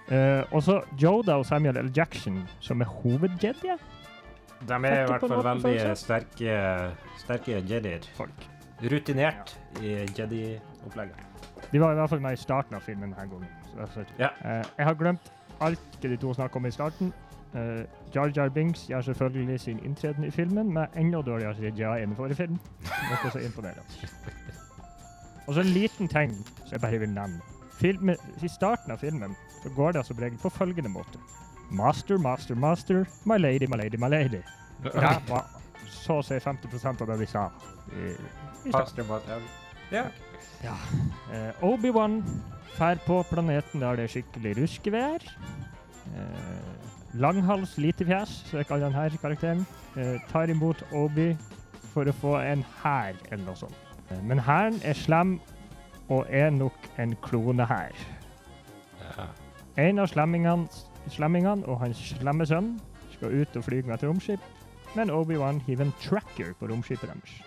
[0.09, 1.93] Uh, og så Joda og Samuel L.
[1.97, 3.81] Jackson, som er hovedjedier.
[4.69, 6.55] De er i hvert fall veldig sterke,
[7.21, 8.07] sterke jedier.
[8.17, 8.47] Folk.
[8.83, 11.25] Rutinert i jedi-opplegget.
[11.73, 13.49] De var i hvert fall med i starten av filmen denne gangen.
[14.19, 14.31] Ja.
[14.41, 17.13] Uh, jeg har glemt alt det de to snakket om i starten.
[17.55, 22.13] Uh, Jar Jar Binks gjør selvfølgelig sin inntreden i filmen med enda dårligere CGI enn
[22.13, 22.59] i forrige film.
[22.85, 23.83] Noe så imponerende.
[25.49, 26.35] Og så en liten ting
[26.67, 27.41] som jeg bare vil nevne.
[27.79, 31.21] Filmen, I starten av filmen så går det som regel på følgende måte.
[31.71, 34.43] Master, master, master, my lady, my lady, my lady.
[34.95, 35.47] Ja, var
[35.89, 37.47] så å si 50% av det vi sa.
[37.97, 38.13] I,
[38.69, 39.05] i master.
[39.09, 39.31] Mat-
[39.91, 40.75] Ja.
[41.33, 42.19] Uh, Obi-Wan
[42.79, 45.25] fær på planeten der det er skikkelig ruskevær.
[46.15, 51.37] Eh, langhals, litefjes, så jeg kaller denne karakteren, eh, tar imot Obi
[51.93, 53.75] for å få en hær eller noe sånt.
[54.11, 55.41] Eh, men hæren er slem
[56.09, 57.97] og er nok en klonehær.
[59.03, 59.27] Ja.
[59.77, 60.69] En av slemmingene,
[61.09, 62.77] slemmingene og hans slemme sønn
[63.17, 64.41] skal ut og fly med et romskip,
[64.95, 67.43] men Obi-Wan hiver en tracker på romskipet deres.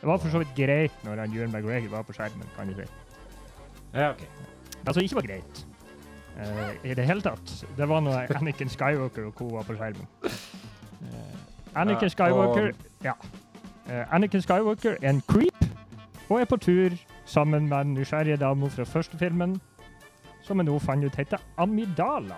[0.00, 2.74] Det var for så vidt greit når han Ewan McGregor var på skjermen, kan du
[2.74, 2.90] si.
[3.94, 4.55] ja, OK.
[4.86, 5.66] Altså, ikke var greit.
[6.36, 7.66] uh, I det hele tatt.
[7.76, 9.48] Det var når Anakin Skywalker og co.
[9.56, 10.06] var på skjermen.
[10.22, 12.72] Uh, Anakin Skywalker
[13.04, 13.12] Ja.
[13.88, 15.66] Eh, Anakin Skywalker er en creep
[16.28, 16.90] og er på tur
[17.24, 19.60] sammen med den nysgjerrige dama fra første filmen,
[20.42, 22.34] som jeg nå fant ut heter Amidala.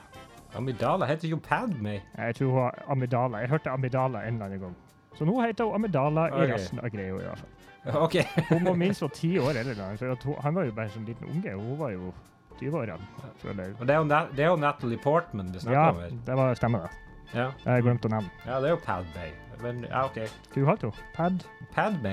[0.56, 2.00] Amidala heter jo Padme.
[2.18, 3.38] Jeg tror hun har Amidala.
[3.38, 4.76] Jeg hørte Amidala en eller annen gang.
[5.14, 7.06] Så nå heter hun Amidala i resten av greia.
[7.06, 8.02] i hvert fall.
[8.02, 8.16] OK.
[8.48, 11.28] Hun må minst ti år eldre enn han, for han var jo bare en liten
[11.28, 11.54] unge.
[11.54, 12.12] Hun var jo
[12.60, 13.06] 20-årene,
[13.42, 13.74] føler jeg.
[13.80, 16.08] Og det er jo, Na- det er jo Natalie Portman vi snakker Ja, om Ja,
[16.26, 16.90] det var stemmer det.
[17.34, 17.46] Ja.
[17.64, 18.30] Det jeg glemt å nevne.
[18.46, 19.28] ja, det er jo Padme.
[19.62, 20.18] Men ja, OK.
[20.54, 20.92] Hva kalte hun?
[21.14, 21.44] Pad?
[21.74, 22.12] Padme.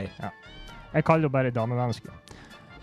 [0.93, 2.09] Jeg kaller henne bare damemenneske.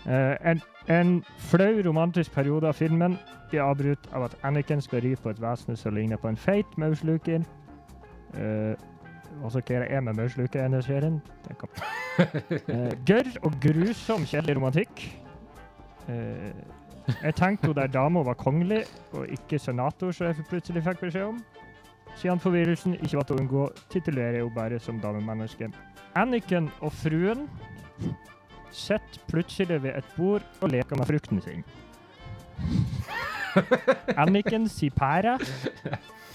[0.05, 3.17] Eh, en, en flau romantisk periode av filmen
[3.49, 6.77] blir avbrutt av at Anakin skal ri på et vesen som ligner på en feit
[6.77, 7.43] maursluker.
[8.33, 8.73] Uh,
[9.43, 11.21] og så hva er med maursluker i denne serien?
[11.47, 11.69] Det kan-
[12.69, 14.99] Eh, gørr og grusom kjedelig romantikk.
[16.09, 16.51] Eh,
[17.07, 21.29] jeg tenkte hun der dama var kongelig, og ikke senator, som jeg plutselig fikk beskjed
[21.31, 21.43] om.
[22.15, 25.71] Siden forvirrelsen ikke var til å unngå, titulerer jeg henne bare som damemenneske.
[26.15, 27.47] Anakin og fruen
[28.73, 31.63] sitter plutselig ved et bord og leker med frukten sin.
[34.17, 35.37] Anakin sier pære,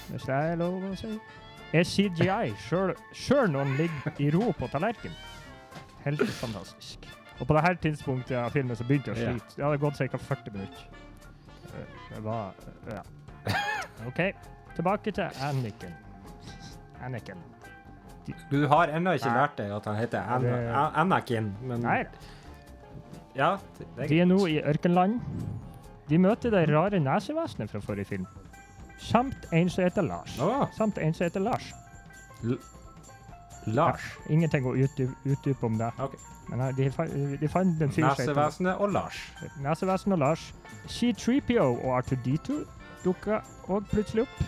[0.09, 1.13] hvis det er lov å si,
[1.75, 5.15] er CGI, sjøl når han ligger i ro på tallerkenen.
[6.05, 7.18] Helt fantastisk.
[7.39, 9.55] Og på dette tidspunktet av filmen så begynte jeg å slite.
[9.55, 10.17] Det hadde gått ca.
[10.17, 10.87] 40 minutter.
[11.69, 12.51] Eh, Det var
[12.89, 13.01] Ja.
[14.09, 14.19] OK.
[14.75, 15.93] Tilbake til Anakin.
[17.03, 17.37] Anakin.
[18.51, 22.03] Du har ennå ikke lært deg at han heter An An Anakin, men Nei,
[23.35, 23.57] Ja,
[23.97, 25.19] er de er nå i ørkenland.
[26.09, 28.27] De møter det rare nesevesenet fra forrige film.
[28.99, 30.35] Samt en som heter Lars.
[30.41, 30.65] Oh.
[30.77, 31.71] Samt en som heter Lars.
[33.67, 34.01] Lars.
[34.29, 35.91] Ingenting å utdype, om det.
[35.99, 36.15] Ok.
[36.49, 36.89] Men de,
[37.41, 39.19] de fant den Nesevesenet og Lars.
[39.61, 40.47] Nesevesenet og Lars.
[40.89, 42.59] C3PO og R2D2
[43.03, 44.41] dukka òg plutselig opp.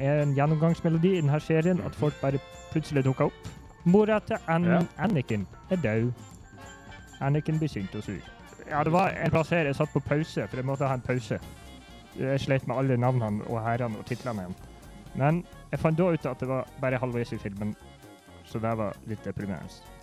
[0.00, 2.38] En gjennomgangsmelodi i denne serien at folk bare
[2.72, 3.50] plutselig dukker opp.
[3.84, 4.78] Mora til An Ja.
[4.98, 6.12] Anakin er død.
[7.20, 8.20] Anakin blir sint og sur.
[8.70, 11.00] Ja, det var en plass her jeg satt på pause, for jeg måtte ha en
[11.04, 11.38] pause.
[12.18, 14.54] Jeg slet med alle navnene og herrene og titlene igjen.
[15.14, 17.74] Men jeg fant da ut at det var bare halvveis i filmen,
[18.44, 19.93] så det var litt deprimerende.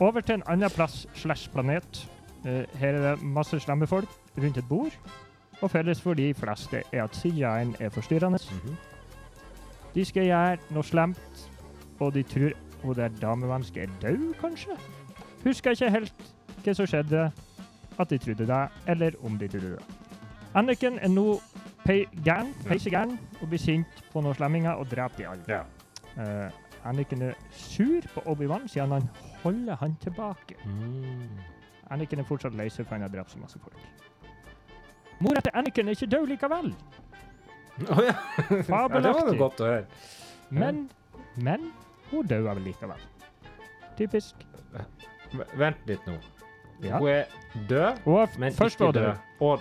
[0.00, 2.08] Over til en annen plass slash planet.
[2.46, 4.96] Eh, her er det masse slemme folk rundt et bord.
[5.62, 8.38] Og felles for de fleste er at CGI-en er forstyrrende.
[8.52, 8.76] Mhm.
[9.94, 11.48] De skal gjøre noe slemt,
[12.00, 14.76] og de tror hun der damemennesket er død, kanskje?
[15.44, 16.32] Husker ikke helt
[16.64, 17.26] hva som skjedde,
[17.98, 19.84] at de trodde det, eller om de trodde det.
[20.54, 21.40] Anniken er nå
[21.84, 25.44] pei gæren, peisegæren, og blir sint på noen slemminger og dreper de alle.
[25.48, 25.62] Ja.
[26.22, 29.08] Eh, Anakin er sur på Obi-Wan siden han
[29.42, 30.56] holder han tilbake.
[30.64, 31.28] Mm.
[31.90, 33.78] Anakin er fortsatt lei seg for han har drept så masse folk.
[35.22, 36.74] Mora til Anakin er ikke død likevel,
[37.90, 38.12] Oh, ja.
[38.50, 38.56] ja.
[38.56, 39.84] Det var jo godt å høre.
[40.50, 40.90] men,
[41.36, 41.70] men
[42.10, 43.00] hun døde vel likevel.
[43.96, 44.34] Typisk.
[45.32, 46.18] V- Vent litt nå.
[46.84, 46.98] Ja.
[46.98, 47.24] Hun er
[47.68, 49.06] død, Hun er men først ikke død.
[49.06, 49.16] død.
[49.40, 49.60] Og,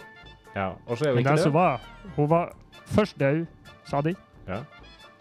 [0.55, 1.51] ja, og så er hun Men ikke død.
[1.55, 1.81] var,
[2.17, 2.51] hun var
[2.85, 3.45] først død,
[3.87, 4.15] sa de.
[4.47, 4.59] Ja.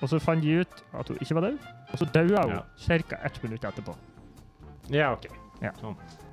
[0.01, 1.59] Og så fant de ut at hun ikke var død.
[1.93, 2.63] Og så døde hun Ja.
[3.03, 3.17] ca.
[3.25, 3.97] ett minutt etterpå.
[4.91, 5.27] Ja, OK.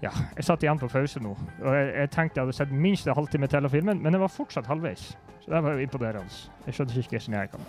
[0.02, 1.30] Ja, jeg satt igjen på pause nå,
[1.64, 4.22] og jeg, jeg tenkte jeg hadde sett minst en halvtime til av filmen, men jeg
[4.22, 5.18] var fortsatt halvveis.
[5.42, 6.30] Så det var jo imponerende.
[6.66, 7.60] Jeg skjønte ikke hvordan jeg kan.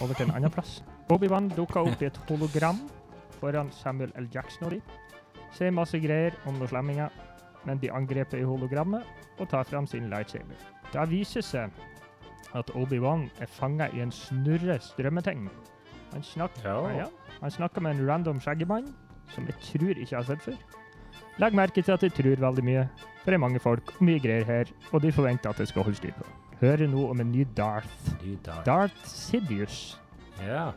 [0.00, 0.82] Over til en annen plass.
[1.10, 2.78] Obi-Wan dukka opp i et hologram
[3.40, 4.28] foran Samuel L.
[4.34, 4.80] Jackson og de.
[5.52, 7.08] Sier masse greier om noen slemminger,
[7.64, 9.02] men blir angrepet i hologrammet
[9.38, 10.56] og tar fram sin lightsaber.
[10.92, 11.70] Det viser seg
[12.54, 15.48] at Obi-Wan er fanga i en snurre strømmeting.
[16.12, 16.96] Han snakker, Ja.
[16.96, 17.06] ja,
[17.42, 18.92] han snakker med en random skjeggemann
[19.32, 20.78] som jeg tror ikke jeg har sett før.
[21.40, 22.84] Legg merke til at jeg tror veldig mye,
[23.22, 25.86] for det er mange folk og mye greier her, og de forventer at jeg skal
[25.86, 26.26] holde styr på.
[26.60, 28.12] Hører nå om en ny Darth.
[28.22, 28.66] Ny Darth.
[28.66, 30.00] Darth Sidious.
[30.42, 30.70] Ja.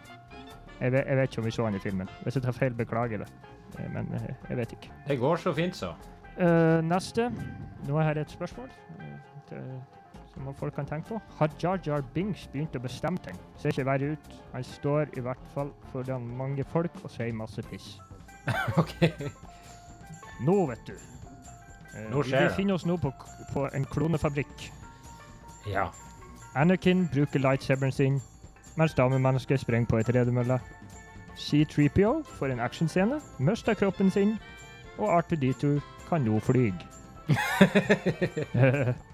[0.80, 2.10] Jeg vet, jeg vet ikke om vi så han i filmen.
[2.23, 3.28] Hvis jeg tar feil, beklager det.
[3.80, 4.91] Eh, Men eh, jeg vet ikke.
[5.08, 5.93] Det går så fint, så.
[6.39, 7.30] Uh, neste.
[7.88, 8.69] Nå har jeg et spørsmål
[9.51, 9.78] Uh,
[10.36, 11.21] som folk kan tenke på.
[11.38, 13.38] Har Jar Jar Binks begynt å bestemme ting?
[13.58, 14.32] Ser ikke verre ut.
[14.54, 17.95] Han står i hvert fall foran mange folk og sier masse piss.
[18.82, 18.95] OK.
[20.45, 20.93] Nå, vet du.
[20.95, 22.43] Eh, Nå skjer det.
[22.43, 23.13] Vi befinner oss nå på,
[23.54, 24.67] på en klonefabrikk.
[25.71, 25.88] Ja.
[26.56, 28.19] Anakin bruker lightsaberen sin,
[28.78, 30.60] mens damemennesket sprenger på ei tredemølle.
[31.36, 34.38] C3PO får en actionscene, mister kroppen sin,
[34.98, 36.69] og R2D2 kan nå fly.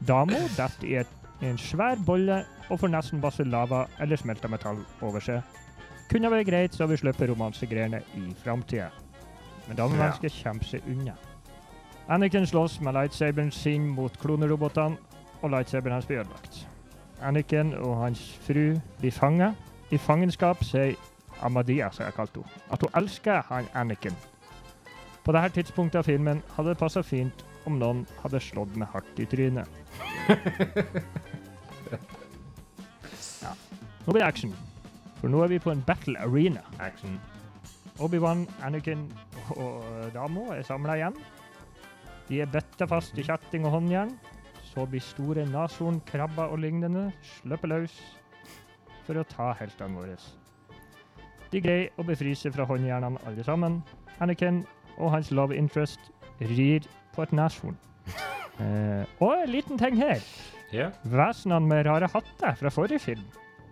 [0.00, 4.82] Damo detter i, et, en svær bolle og får nesten masse lava eller smelta metall
[5.04, 5.42] over seg.
[6.10, 8.90] Kunne vært greit, så vi slipper romansegreiene i framtida.
[9.66, 11.16] Men damemennesket kommer seg unna.
[12.08, 14.96] Anakin slåss med lightsaberen sin mot klonerobotene,
[15.42, 16.68] og lightsaberen hans blir ødelagt.
[17.22, 19.52] Anakin og hans fru blir fanga.
[19.90, 20.94] I fangenskap sier
[21.42, 24.14] Amadia, som jeg kalte henne, at hun elsker han Anakin.
[25.24, 29.20] På dette tidspunktet av filmen hadde det passa fint om noen hadde slått meg hardt
[29.22, 29.68] i trynet.
[33.42, 33.52] Ja.
[34.06, 34.52] Nå blir det action,
[35.20, 36.62] for nå er vi på en battle arena.
[36.82, 37.18] Action.
[38.02, 39.06] Obi-Wan, Anakin
[39.56, 41.16] og Damo er samla igjen.
[42.28, 44.12] De er bøtta fast i kjetting og håndjern.
[44.66, 47.94] Så blir store nashorn, krabber og lignende sluppet løs
[49.06, 50.18] for å ta heltene våre.
[51.52, 53.80] De greier å befri seg fra håndjernene alle sammen.
[54.20, 54.64] Anakin
[54.98, 56.84] og hans love interest rir
[57.16, 57.78] på et nashorn.
[58.56, 60.22] Eh, og en liten ting her.
[60.72, 60.86] Ja.
[61.04, 63.26] Vesenene med rare hatter fra forrige film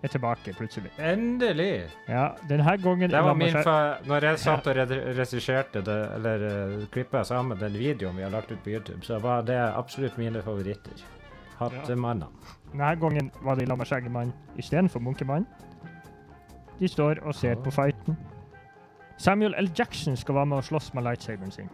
[0.04, 0.90] er tilbake plutselig.
[1.00, 1.86] Endelig!
[2.08, 4.76] Ja, denne gangen Det var min fa Når jeg satt og
[5.16, 9.18] regisserte det, eller uh, klippa sammen den videoen vi har lagt ut på YouTube, så
[9.18, 11.04] var det absolutt mine favoritter.
[11.58, 12.28] Hattemannene.
[12.72, 15.46] Denne gangen var det Lamma Skjeggemann istedenfor Munkemann.
[16.80, 18.18] De står og ser på fighten.
[19.18, 19.70] Samuel L.
[19.78, 21.70] Jackson skal være med og slåss med lightsaberen sin.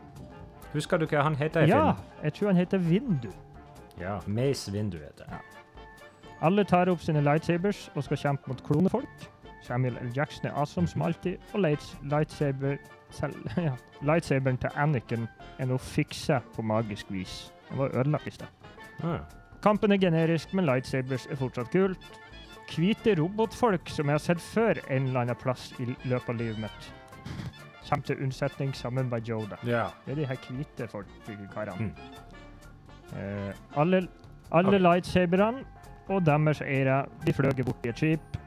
[0.73, 2.05] Husker du hva han heter i Ja, filmen?
[2.23, 3.31] jeg tror han heter Vindu.
[4.01, 4.19] Ja.
[4.27, 5.41] Mace Windu heter det.
[6.43, 9.27] Alle tar opp sine lightsabers og skal kjempe mot klonefolk.
[9.63, 10.13] Samuel L.
[10.17, 12.77] Jackson er awesome som alltid, og lightsaber,
[13.67, 15.27] ja, lightsaberen til Anakin
[15.59, 17.53] er nå fiksa på magisk vis.
[17.69, 18.47] Den var ødelagt i sted.
[19.05, 19.19] Ah.
[19.63, 21.99] Kampen er generisk, men lightsabers er fortsatt kult.
[22.71, 26.59] Hvite robotfolk som jeg har sett før en eller annen plass i løpet av livet
[26.65, 26.91] mitt.
[27.90, 29.59] Kommer til unnsetning sammen med Joda.
[29.66, 29.88] Ja.
[30.07, 30.88] Det er de her hvite
[31.50, 31.90] karene.
[31.90, 31.92] Mm.
[33.18, 34.09] Eh, alle
[34.50, 35.64] alle lightsaberne
[36.09, 38.38] og deres eiere de fløy bort i et skip,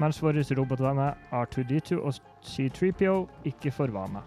[0.00, 2.14] mens våre robotvenner R2D2 og
[2.44, 4.20] C3PO ikke får være med.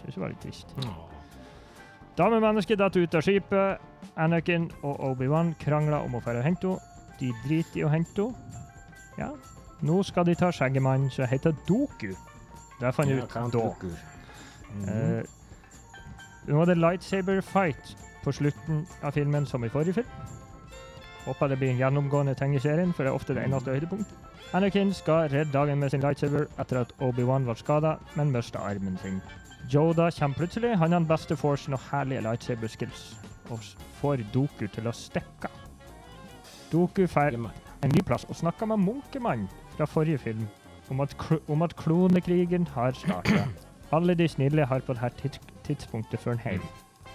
[0.00, 0.76] Syns det var litt trist.
[0.78, 1.08] Oh.
[2.18, 3.88] Damemennesket datt ut av skipet.
[4.16, 6.80] Anakin og Obi-Wan krangler om å få hente henne.
[7.20, 8.64] De driter i å hente henne.
[9.18, 9.28] Ja,
[9.84, 12.14] nå skal de ta skjeggemannen som heter Doku.
[12.82, 13.90] Det fant jeg Ja, ut da.
[14.72, 14.88] Mm.
[14.88, 15.24] Eh,
[16.48, 17.92] nå var det lightsaber fight
[18.24, 20.08] på slutten av filmen som i forrige film.
[21.24, 24.30] Håper det blir en gjennomgående ting i serien, for det er ofte det eneste høydepunktet.
[24.52, 28.98] Anakin skal redde dagen med sin lightsaber etter at Obi-Wan ble skada, men mista armen
[28.98, 29.20] sin.
[29.70, 30.72] Yoda kommer plutselig.
[30.76, 33.04] Han har den beste forcen og herlige lightsaber skills,
[33.50, 33.62] og
[34.00, 35.52] får Doku til å stikke.
[36.72, 40.48] Doku får en ny plass og snakker med Munkemannen fra forrige film
[40.92, 41.16] om at,
[41.48, 43.46] om at klonekrigen har starta.
[43.92, 46.62] Alle de snille har på dette tids tidspunktet ført hjem.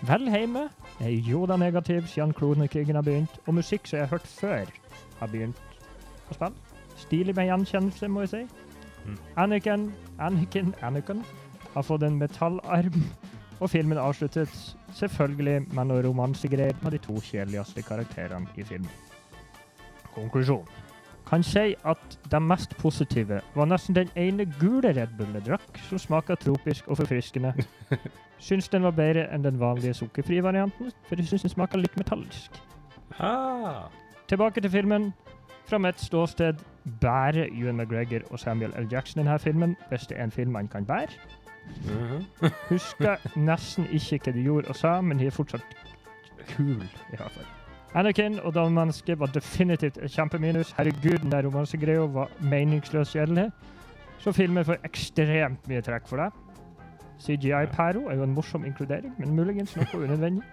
[0.07, 0.67] Vel heime
[1.01, 4.69] er Joda negativ siden klonekrigen har begynt, og musikk som jeg har hørt før,
[5.19, 5.61] har begynt
[6.29, 6.53] å spille.
[6.97, 8.43] Stilig med gjenkjennelse, må jeg si.
[9.05, 9.17] Mm.
[9.37, 9.83] Anakin,
[10.19, 11.23] Anakin, Anakin
[11.73, 13.03] har fått en metallarm,
[13.59, 18.89] og filmen avsluttes selvfølgelig med noe romansegreier med de to kjedeligste karakterene i filmen.
[20.13, 20.65] Konklusjon.
[21.27, 25.99] Kan si at det mest positive var nesten den ene gule Red Bullen drakk, som
[25.99, 27.53] smaker tropisk og forfriskende.
[28.39, 31.97] Syns den var bedre enn den vanlige sukkerfrie varianten, for jeg syns den smaker litt
[31.97, 32.61] metallisk.
[33.19, 33.89] Ah.
[34.29, 35.13] Tilbake til filmen.
[35.67, 36.61] Fra mitt ståsted
[37.01, 38.87] bærer Ewan McGregor og Samuel L.
[38.91, 41.11] Jackson denne filmen hvis det er en film man kan bære.
[41.67, 42.51] Mhm.
[42.69, 45.65] Husker nesten ikke hva de gjorde og sa, men de er fortsatt
[46.55, 47.56] kul, i hvert fall.
[47.95, 50.71] Anakin og damemennesket var definitivt et kjempeminus.
[50.77, 53.47] Herregud, den der romansegreia var meningsløst kjedelig.
[54.19, 56.31] Så filmen får ekstremt mye trekk for det.
[57.23, 60.43] CGI-Pero er jo en morsom inkludering, men muligens noe unødvendig.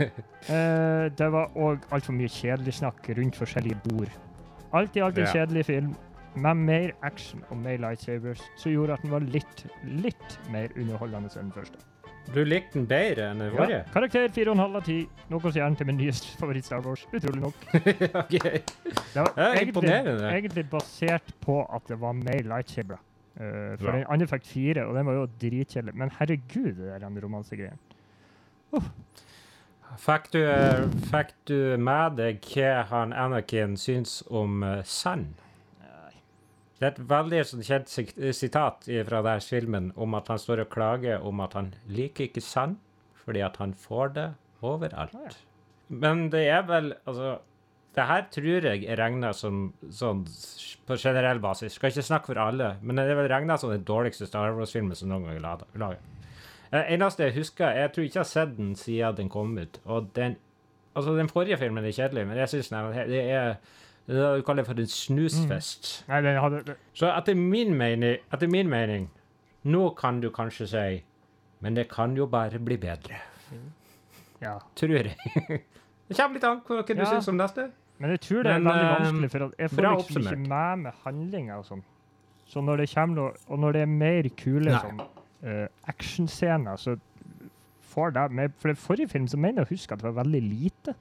[0.00, 4.12] uh, det var òg altfor mye kjedelig snakk rundt forskjellige bord.
[4.74, 5.32] Alt i alt en Ja.
[5.32, 5.94] kjedelig film
[6.36, 11.30] med mer action og mer lightsabers, som gjorde at den var litt, litt mer underholdende
[11.36, 11.78] enn den første.
[12.32, 13.80] Du likte den bedre enn den forrige?
[13.82, 17.04] Ja, karakter 4,5 av 10, noe som gjerne til min nyeste favoritt-Star Wars.
[17.12, 17.66] Utrolig nok.
[18.22, 18.36] ok.
[18.40, 19.92] Det var Ja, egentlig,
[20.30, 23.02] egentlig basert på at det var mer lightsaber.
[23.34, 23.96] Uh, for Bra.
[23.98, 25.94] den andre fikk fire, og den var jo dritkjedelig.
[26.00, 27.78] Men herregud, det der romansegreiene.
[30.00, 35.38] Fikk du, eh, fikk du med deg hva han Anakin syns om eh, sand?
[36.84, 37.92] Det er et veldig sånn kjent
[38.36, 42.42] sitat fra denne filmen om at han står og klager om at han liker ikke
[42.44, 42.76] sand
[43.24, 44.26] fordi at han får det
[44.60, 45.38] overalt.
[45.88, 47.38] Men det er vel Altså,
[47.96, 50.26] det her tror jeg er regna som sånn
[50.84, 51.78] på generell basis.
[51.78, 54.98] Skal ikke snakke for alle, men det er vel regna som den dårligste Star Wars-filmen
[54.98, 55.46] som noen gang er
[55.80, 55.96] laga.
[56.74, 59.80] Det eneste jeg husker Jeg tror ikke jeg har sett den siden den kom ut.
[59.84, 60.36] Og den
[60.94, 63.56] Altså, den forrige filmen er kjedelig, men jeg syns det er
[64.06, 66.04] det det du kaller for en snusfest.
[66.08, 69.08] Nei, det hadde det- Så etter min, mening, etter min mening
[69.64, 71.04] Nå kan du kanskje si
[71.60, 73.16] Men det kan jo bare bli bedre.
[74.42, 74.58] Ja.
[74.76, 75.16] Tror jeg.
[76.08, 77.06] det kommer litt an på hva du Ja.
[77.06, 77.70] syns om neste.
[77.98, 80.78] Men jeg tror det er Men, veldig eh, vanskelig, for jeg får liksom ikke med
[80.78, 81.82] med handlinga og sånn.
[82.46, 85.00] Så når det kommer noe Og når det er mer kule sånn
[85.46, 86.98] uh, actionscener, så
[87.94, 90.24] får det med For i forrige film så mener jeg å huske at det var
[90.24, 90.94] veldig lite.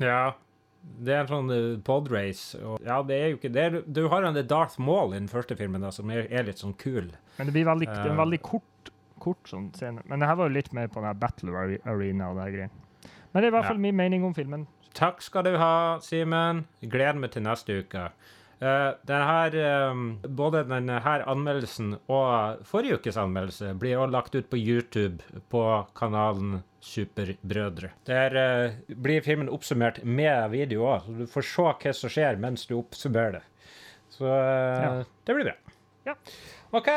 [0.00, 0.34] Ja.
[1.04, 2.58] Det er en sånn uh, podrace.
[2.84, 3.62] Ja, det er jo ikke det.
[3.74, 6.44] er- Du har en det Darth Maul i den første filmen, da, som er, er
[6.44, 7.10] litt sånn kul.
[7.38, 8.24] Men det blir veldig, det er en Eh.
[8.24, 10.02] veldig kort, kort sånn scene.
[10.06, 11.50] Men det her var jo litt mer på den her Battle
[11.84, 12.70] Arena og det her greiene.
[13.32, 13.68] Men det er i hvert Ja.
[13.68, 14.66] fall min mening om filmen.
[14.94, 16.66] Takk skal du ha, Simen.
[16.82, 18.10] Gleder meg til neste uke.
[18.60, 19.56] Eh, den her,
[19.90, 25.64] um, både denne anmeldelsen og forrige ukes anmeldelse blir også lagt ut på YouTube på
[25.98, 27.90] kanalen Superbrødre.
[28.06, 32.40] Der uh, blir filmen oppsummert med video òg, så du får se hva som skjer
[32.40, 33.44] mens du oppsummerer det.
[34.14, 34.90] Så uh, Ja.
[35.26, 35.56] det blir bra.
[36.06, 36.14] Ja.
[36.76, 36.90] OK.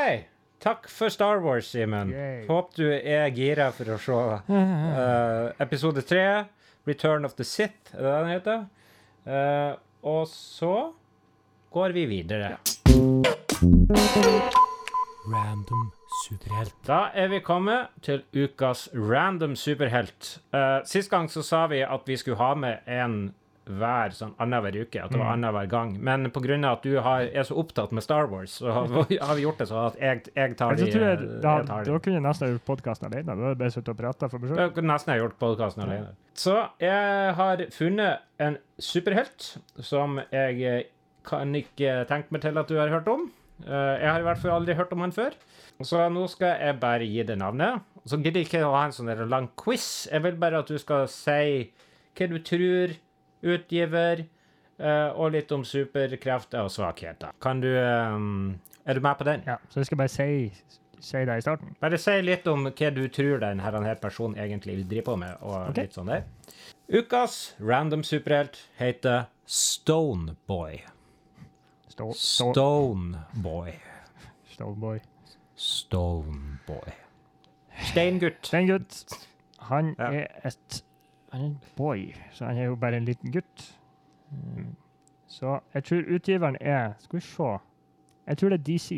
[0.60, 2.10] Takk for Star Wars, Simen.
[2.48, 6.46] Håper du er gira for å se Eh, episode tre,
[6.89, 8.63] Return of the Sith, er det den heter?
[9.28, 9.76] Eh,
[10.08, 10.72] og så
[11.77, 12.57] går vi videre.
[15.33, 15.91] Random
[16.23, 16.73] superhelt.
[16.87, 20.37] Da er vi kommet til ukas random superhelt.
[20.55, 23.19] Uh, sist gang så sa vi at vi skulle ha med en
[23.67, 25.33] hver sånn annenhver uke, at det var Mm.
[25.43, 25.89] annenhver gang.
[26.01, 26.71] Men pga.
[26.71, 29.57] at du har, er så opptatt med Star Wars, så har, vi- har vi gjort
[29.59, 31.91] det sånn at jeg, jeg tar de jeg, eh, da, jeg tar de.
[31.91, 33.25] da kunne jeg nesten gjort podkasten alene.
[33.27, 34.61] Da hadde jeg bare sittet og prata for meg sjøl.
[34.63, 36.15] Jeg kunne nesten gjort podkasten alene.
[36.33, 40.83] Så jeg har funnet en superhelt som jeg eh,
[41.27, 43.27] kan ikke tenke meg til at du har hørt om.
[43.65, 45.35] Eh, Jeg har i hvert fall aldri hørt om han før.
[45.85, 47.83] Så nå skal jeg bare gi det navnet.
[48.07, 50.07] Så gidder jeg ikke å ha en sånn lang quiz.
[50.11, 51.69] Jeg vil bare at du skal si
[52.17, 52.95] hva du tror,
[53.45, 54.23] utgiver,
[54.79, 57.35] eh, og litt om superkrefter og svakheter.
[57.43, 58.17] Kan du eh,
[58.87, 59.43] Er du med på den?
[59.45, 60.51] Ja, så jeg skal bare si,
[61.03, 61.75] si det i starten.
[61.81, 65.17] Bare si litt om hva du tror den her, her personen egentlig vil drive på
[65.19, 65.35] med.
[65.41, 65.83] og okay.
[65.83, 66.23] litt sånn der.
[66.87, 70.79] Ukas random superhelt heter Stoneboy.
[71.97, 73.71] Stå, Stone Stoneboy.
[74.45, 74.99] Stoneboy.
[75.55, 76.91] Stoneboy.
[77.89, 78.45] Steingutt.
[78.45, 79.27] Steingutt.
[79.60, 80.03] han Ja.
[80.12, 80.83] er et
[81.31, 83.77] Han er en boy, så han er jo bare en liten gutt.
[84.31, 84.75] Mm.
[85.27, 87.57] Så jeg tror utgiveren er Skal vi se.
[88.27, 88.91] Jeg tror det er DC.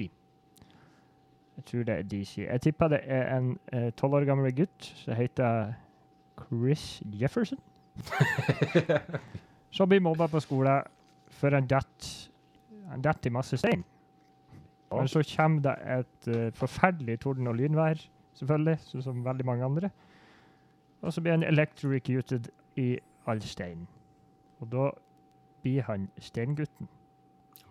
[1.57, 2.37] Jeg tror det er DC.
[2.37, 3.59] Jeg tipper det er en
[3.91, 5.73] tolv år gammel gutt som heter
[6.39, 7.59] Chris Jefferson.
[9.71, 10.83] Som blir mobba på skolen
[11.29, 12.29] før han detter
[12.89, 13.83] Han detter i masse stein.
[14.91, 18.01] Men så kommer det et uh, forferdelig torden- og lynvær,
[18.33, 19.89] selvfølgelig, sånn som veldig mange andre.
[21.01, 22.97] Og så blir han electrocuted i
[23.29, 23.87] all stein.
[24.59, 24.89] Og da
[25.61, 26.89] blir han steingutten.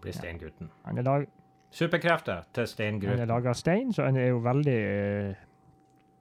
[0.00, 0.70] Blir Steingutten.
[0.84, 1.26] Han er, lag,
[1.70, 3.28] Superkrefter til han er Steingutten.
[3.28, 5.34] laga av stein, så han er jo veldig uh,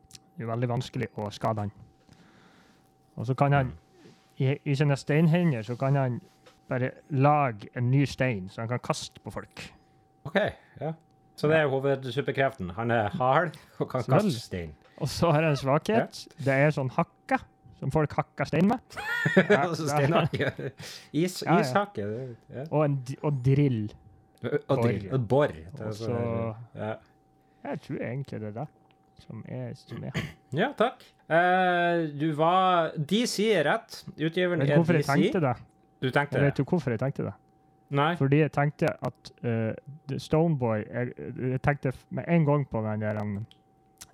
[0.09, 1.71] Det er jo veldig vanskelig å skade han.
[3.15, 3.71] Og så kan han
[4.37, 6.19] i, i sine steinhender så kan han
[6.69, 9.67] bare lage en ny stein, så han kan kaste på folk.
[10.25, 10.39] OK,
[10.81, 10.93] ja.
[11.37, 12.71] Så det er hovedsuperkreften.
[12.75, 14.71] Han er hard og kan kaste stein.
[14.97, 16.23] Og så har han en svakhet.
[16.41, 17.37] Det er sånn hakka,
[17.77, 18.79] som folk hakker stein med.
[19.37, 20.71] Ja, Altså steinhakke.
[21.13, 21.61] Is, Ja, ja.
[21.61, 22.07] Ishakke.
[22.49, 22.63] Ja.
[22.71, 23.83] Og, en, og drill.
[24.67, 25.05] Og drill.
[25.13, 25.53] Og bor.
[25.77, 26.93] Og så- så- ja.
[27.67, 28.67] Jeg tror egentlig det er det
[29.27, 30.11] som er, som er.
[30.53, 31.01] ja, takk.
[31.29, 34.03] Uh, du var DC rett.
[34.17, 34.75] Utgiveren er DC.
[34.77, 35.55] hvorfor jeg tenkte det?
[36.01, 36.65] Du tenkte Jeg vet det?
[36.65, 37.33] du hvorfor jeg tenkte det?
[37.89, 38.15] Nei?
[38.19, 41.13] Fordi jeg tenkte at uh, Stoneboy jeg,
[41.51, 43.37] jeg tenkte med en gang på den der um,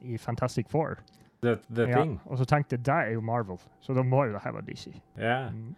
[0.02, 1.00] i Fantastic Four.
[1.44, 2.20] The, the Ja, Thing.
[2.26, 4.66] og så tenkte jeg det er jo Marvel, så da må jo det her være
[4.70, 4.94] DC.
[5.18, 5.50] Ja.
[5.50, 5.74] Mm.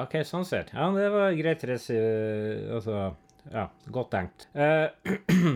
[0.00, 0.70] OK, sånn sett.
[0.74, 1.94] Ja, det var greit resi...
[2.74, 3.12] Altså,
[3.52, 4.46] ja, godt tenkt.
[4.54, 4.88] Uh,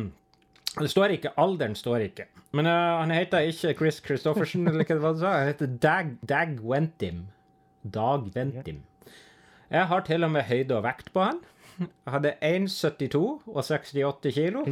[0.83, 1.33] det står ikke.
[1.41, 2.29] Alderen står ikke.
[2.55, 5.33] Men uh, han heter ikke Chris Christoffersen, eller hva du sa.
[5.41, 7.25] Han heter Dag, Dag Wentim.
[7.83, 8.83] Dag Wentim.
[9.71, 11.41] Jeg har til og med høyde og vekt på han.
[11.79, 14.65] Jeg hadde 1,72 og 68 kilo.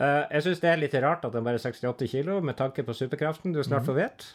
[0.00, 2.82] Eh, jeg syns det er litt rart at han bare er 68 kilo, med tanke
[2.86, 4.26] på superkraften du snart får vet.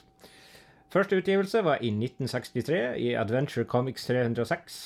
[0.94, 4.78] Første utgivelse var i 1963 i Adventure Comics 306.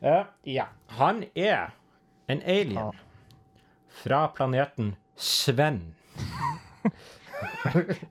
[0.00, 0.68] Eh, ja,
[1.00, 1.74] han er
[2.28, 2.94] en alien
[4.04, 5.82] fra planeten Sven.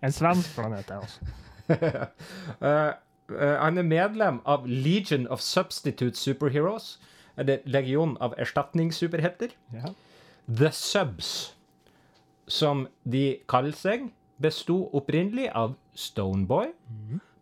[0.03, 1.19] En svensk planet, det også.
[3.29, 6.99] Eh, han er medlem av Legion of Substitute Superheroes,
[7.37, 9.47] eller Legion av erstatningssuperhelter.
[9.73, 9.93] Ja.
[10.47, 11.55] The Subs,
[12.47, 14.09] som de kaller seg,
[14.41, 16.71] besto opprinnelig av Stoneboy,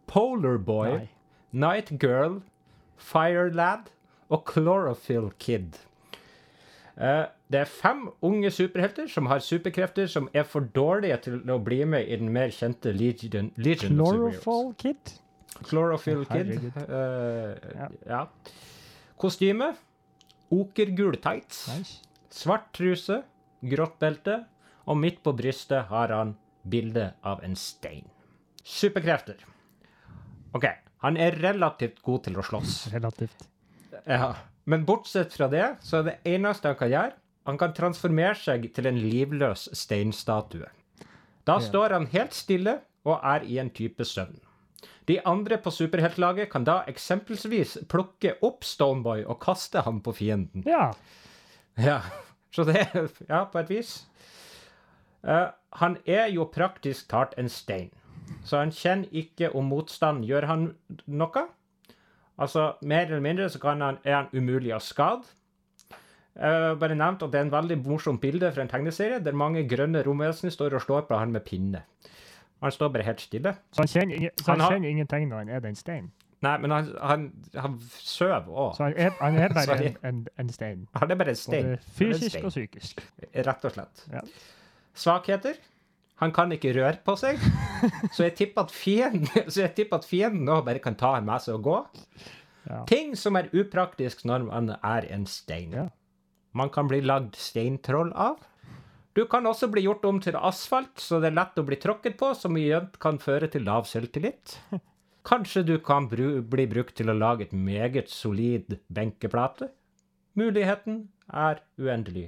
[0.07, 1.11] Polarboy, Nightgirl,
[1.51, 2.39] Night Girl,
[2.97, 3.91] Fire Lad
[4.29, 5.77] og Chlorophyll Kid.
[6.97, 11.59] Eh, det er fem unge superhelter som har superkrefter som er for dårlige til å
[11.61, 13.99] bli med i den mer kjente Legion, Legion.
[13.99, 15.19] Chlorophyll Kid?
[15.63, 16.71] Chlorophyll Kid.
[16.75, 18.27] Eh, Ja.
[19.17, 19.73] Kostyme.
[20.51, 21.67] Okergul tights.
[21.77, 22.01] Nice.
[22.29, 23.21] Svart truse,
[23.65, 24.41] grått belte,
[24.85, 26.35] og midt på brystet har han
[26.69, 28.05] bilde av en stein.
[28.63, 29.37] Superkrefter.
[30.53, 30.65] OK,
[31.03, 32.87] han er relativt god til å slåss.
[32.95, 33.47] Relativt.
[34.05, 34.35] Ja.
[34.65, 37.13] Men bortsett fra det, så er det eneste han kan gjøre,
[37.45, 40.65] han kan transformere seg til en livløs steinstatue.
[41.45, 44.39] Da står han helt stille og er i en type søvn.
[45.07, 50.65] De andre på superheltlaget kan da eksempelvis plukke opp Stoneboy og kaste ham på fienden.
[50.65, 50.91] Ja.
[51.77, 52.01] Ja,
[52.51, 52.87] så det
[53.29, 54.07] Ja, på et vis.
[55.25, 55.49] Uh,
[55.81, 57.89] han er jo praktisk talt en stein,
[58.45, 60.67] så han kjenner ikke om motstand gjør han
[61.05, 61.47] noe.
[62.37, 65.25] Altså, mer eller mindre så kan han, er han umulig å skade.
[66.35, 69.63] Uh, bare nevnt at det er en veldig morsomt bilde fra en tegneserie der mange
[69.71, 71.85] grønne romvesener står og slår på han med pinne.
[72.65, 73.51] Han står bare helt stille.
[73.75, 76.11] Så han kjenner, så han Han har- kjenner ingenting når han er den steinen.
[76.43, 77.21] Nei, men han, han,
[77.55, 78.73] han sover òg.
[78.77, 80.83] Så han er, han er bare en, en, en stein.
[80.99, 81.63] Han er bare en stein.
[81.71, 82.45] Både en fysisk stein.
[82.45, 83.01] og psykisk.
[83.47, 84.03] Rett og slett.
[84.11, 84.21] Ja.
[84.93, 85.57] Svakheter.
[86.21, 87.39] Han kan ikke røre på seg.
[88.15, 88.63] Så jeg tipper
[89.99, 91.79] at fienden nå bare kan ta ham med seg og gå.
[92.69, 92.83] Ja.
[92.89, 95.73] Ting som er upraktisk når man er en stein.
[95.75, 95.87] Ja.
[96.55, 98.37] Man kan bli lagd steintroll av.
[99.15, 102.17] Du kan også bli gjort om til asfalt, så det er lett å bli tråkket
[102.19, 104.57] på, som igjen kan føre til lav selvtillit.
[105.29, 109.71] Kanskje du kan bru bli brukt til å lage et meget solid benkeplate?
[110.35, 112.27] Muligheten er uendelig.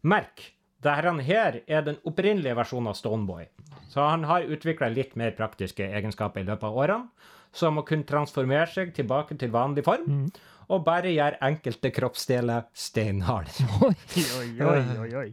[0.00, 3.44] Merk, dette her er den opprinnelige versjonen av Stoneboy,
[3.92, 8.08] så han har utvikla litt mer praktiske egenskaper i løpet av årene, som å kunne
[8.08, 10.28] transformere seg tilbake til vanlig form,
[10.68, 13.66] og bare gjør enkelte kroppsdeler steinharde.
[13.86, 13.94] Oi,
[14.38, 15.30] oi, oi, oi, oi.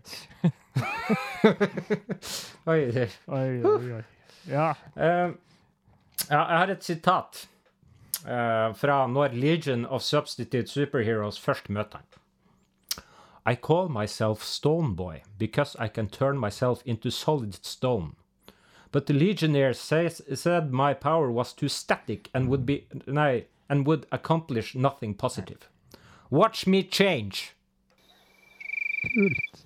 [2.66, 4.04] Oi, oi, oi, oi.
[4.48, 4.70] Ja.
[4.96, 5.36] Uh,
[6.30, 7.48] ja, jeg har et sitat
[8.26, 13.04] uh, fra når Legion of Substitute Superheroes først møter han.
[13.46, 18.16] I call myself Stoneboy because I can turn myself into solid stone.
[18.92, 23.88] But the Legionnaire says, said my power was too static and would be nei, and
[23.88, 25.70] would accomplish nothing positive.
[26.30, 27.56] Watch me change.
[29.14, 29.66] Kult.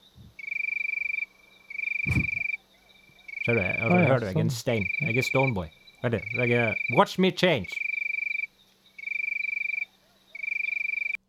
[3.45, 4.56] Ser du, jeg, jeg, jeg, hører du, jeg er en sånn.
[4.56, 4.88] stein.
[5.02, 5.70] Jeg er Stoneboy.
[6.04, 6.22] Det.
[6.36, 7.76] Jeg er Watch me change.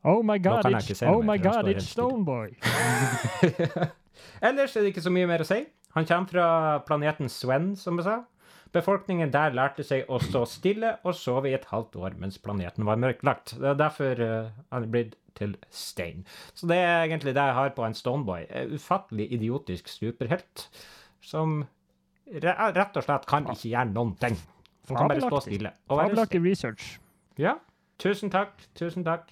[0.03, 1.91] Oh my god, it's, oh my god, it's.
[1.93, 2.55] Stoneboy.
[4.49, 5.61] Ellers er det ikke så mye mer å si.
[5.97, 6.47] Han kommer fra
[6.87, 8.21] planeten Sven, som jeg sa.
[8.73, 12.87] Befolkningen der lærte seg å stå stille og sove i et halvt år mens planeten
[12.87, 13.57] var mørklagt.
[13.59, 16.25] Det er derfor eh, han er blitt til stein.
[16.55, 18.47] Så det er egentlig det jeg har på en Stoneboy.
[18.51, 20.69] En Ufattelig idiotisk superhelt
[21.21, 21.65] som
[22.31, 24.39] rett og slett kan ikke gjøre noen ting.
[24.91, 25.75] Han kan bare stå stille.
[25.91, 26.99] Fabelaktig research.
[27.39, 27.59] Ja.
[27.99, 28.55] Tusen takk.
[28.79, 29.31] Tusen takk.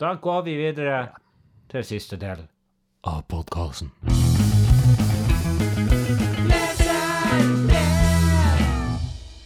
[0.00, 1.06] Da går vi videre
[1.70, 2.46] til siste del
[3.06, 4.19] av podkasten.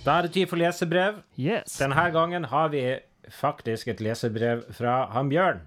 [0.04, 1.22] Da er det tid for lesebrev.
[1.40, 1.78] Yes.
[1.80, 2.82] Denne gangen har vi
[3.32, 5.62] faktisk et lesebrev fra han Bjørn.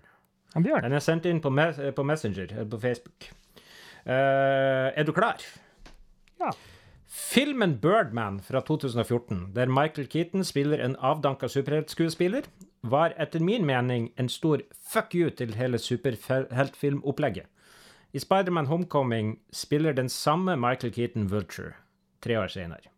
[0.53, 0.83] Han Bjørn.
[0.85, 3.31] Den er sendt inn på, mes på Messenger, eller på Facebook.
[4.05, 5.41] Uh, er du klar?
[6.39, 6.51] Ja.
[7.09, 12.45] Filmen Birdman fra 2014, der Michael Keaton spiller en avdanka superheltskuespiller,
[12.83, 17.49] var etter min mening en stor fuck you til hele superheltfilmopplegget.
[18.13, 21.73] I Spiderman Homecoming spiller den samme Michael Keaton Vulture
[22.21, 22.96] tre år senere.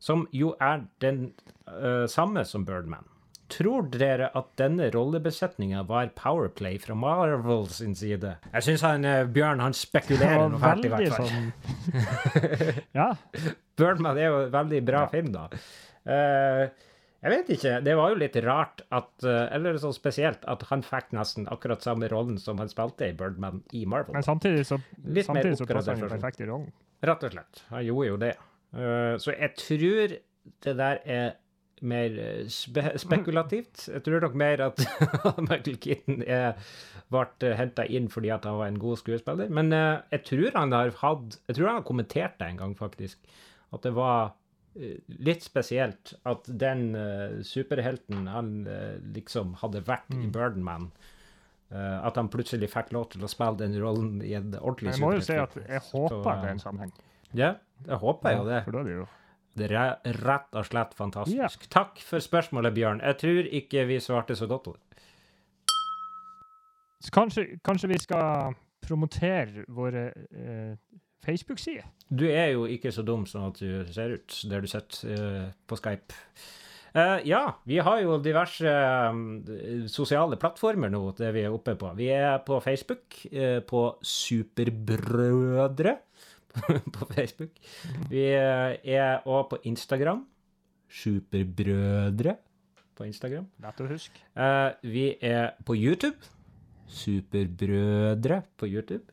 [0.00, 1.30] Som jo er den
[1.68, 3.04] uh, samme som Birdman.
[3.50, 8.36] Tror dere at denne rollebesetninga var Powerplay fra Marvel sin side?
[8.54, 11.32] Jeg syns han uh, Bjørn han spekulerer noe fælt, i hvert fall.
[11.32, 13.08] sånn Ja.
[13.80, 15.10] Birdman er jo en veldig bra Ja.
[15.12, 15.48] film, da.
[16.06, 16.68] Uh,
[17.20, 17.72] jeg vet ikke.
[17.84, 22.08] Det var jo litt rart at Eller så spesielt at han fikk nesten akkurat samme
[22.08, 24.14] rollen som han spilte i Birdman i Marvel.
[24.16, 26.70] Men samtidig så, Litt mer samtidig så passer han perfekt i rollen.
[27.04, 27.60] Rett og slett.
[27.74, 28.32] Han gjorde jo det.
[28.74, 30.16] Eh, så jeg tror
[30.64, 31.30] det der er
[31.82, 33.86] mer eh, spe spekulativt.
[33.88, 34.82] Jeg tror nok mer at
[35.48, 36.58] Michael Keaton er,
[37.10, 39.48] ble henta inn fordi at han var en god skuespiller.
[39.48, 42.76] Men eh, jeg tror han har hatt Jeg tror han har kommentert det en gang,
[42.78, 43.18] faktisk.
[43.72, 44.34] At det var
[44.76, 50.32] eh, litt spesielt at den eh, superhelten han eh, liksom hadde vært i Mm.
[50.36, 50.90] Birdman
[51.72, 54.98] eh, At han plutselig fikk lov til å spille den rollen i en ordentlig superhelt.
[54.98, 56.92] jeg må jo si at jeg håper eh, det er en sammenheng.
[57.36, 57.54] Ja,
[57.86, 58.62] jeg håper jo det.
[58.64, 59.08] For da er det jo
[59.58, 61.66] Det er rett og slett fantastisk.
[61.70, 63.02] Takk for spørsmålet, Bjørn.
[63.02, 64.70] Jeg tror ikke vi svarte så godt.
[67.00, 68.54] Så kanskje, kanskje vi skal
[68.84, 70.76] promotere våre eh,
[71.24, 71.86] Facebook-sider?
[72.08, 75.46] Du er jo ikke så dum som at du ser ut der du sitter eh,
[75.66, 76.16] på Skype.
[76.94, 81.92] Eh, ja, vi har jo diverse eh, sosiale plattformer nå, det vi er oppe på.
[81.98, 85.96] Vi er på Facebook, eh, på Superbrødre
[86.96, 87.56] på Facebook.
[88.10, 90.24] Vi eh, er òg på Instagram.
[90.90, 92.36] Superbrødre
[92.98, 93.46] på Instagram.
[93.64, 94.22] Lett å huske.
[94.34, 96.18] Eh, vi er på YouTube.
[96.90, 99.06] Superbrødre på YouTube.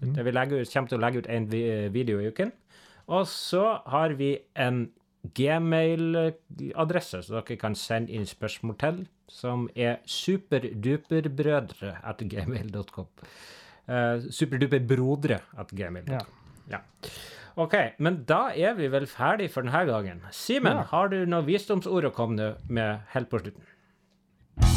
[0.00, 0.16] Mm.
[0.16, 1.46] Vi legger ut, kommer til å legge ut en
[1.92, 2.52] video i uken.
[3.10, 4.88] Og så har vi en
[5.36, 13.08] gmail-adresse, så dere kan sende inn spørsmål til, som er superduperbrødre at gmail.com.
[13.90, 16.14] Uh, superduperbrodre at gmail.com.
[16.14, 16.39] Ja.
[17.56, 20.20] OK, men da er vi vel ferdig for denne gangen.
[20.30, 20.82] Simen, Ja.
[20.92, 23.62] har du noen visdomsord å komme med helt på slutten?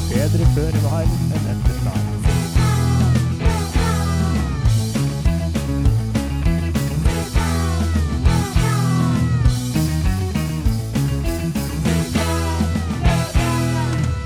[0.10, 2.10] Bedre før var enn etter slag.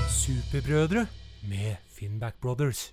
[0.08, 1.06] Superbrødre
[1.48, 2.92] med Finnback Brothers.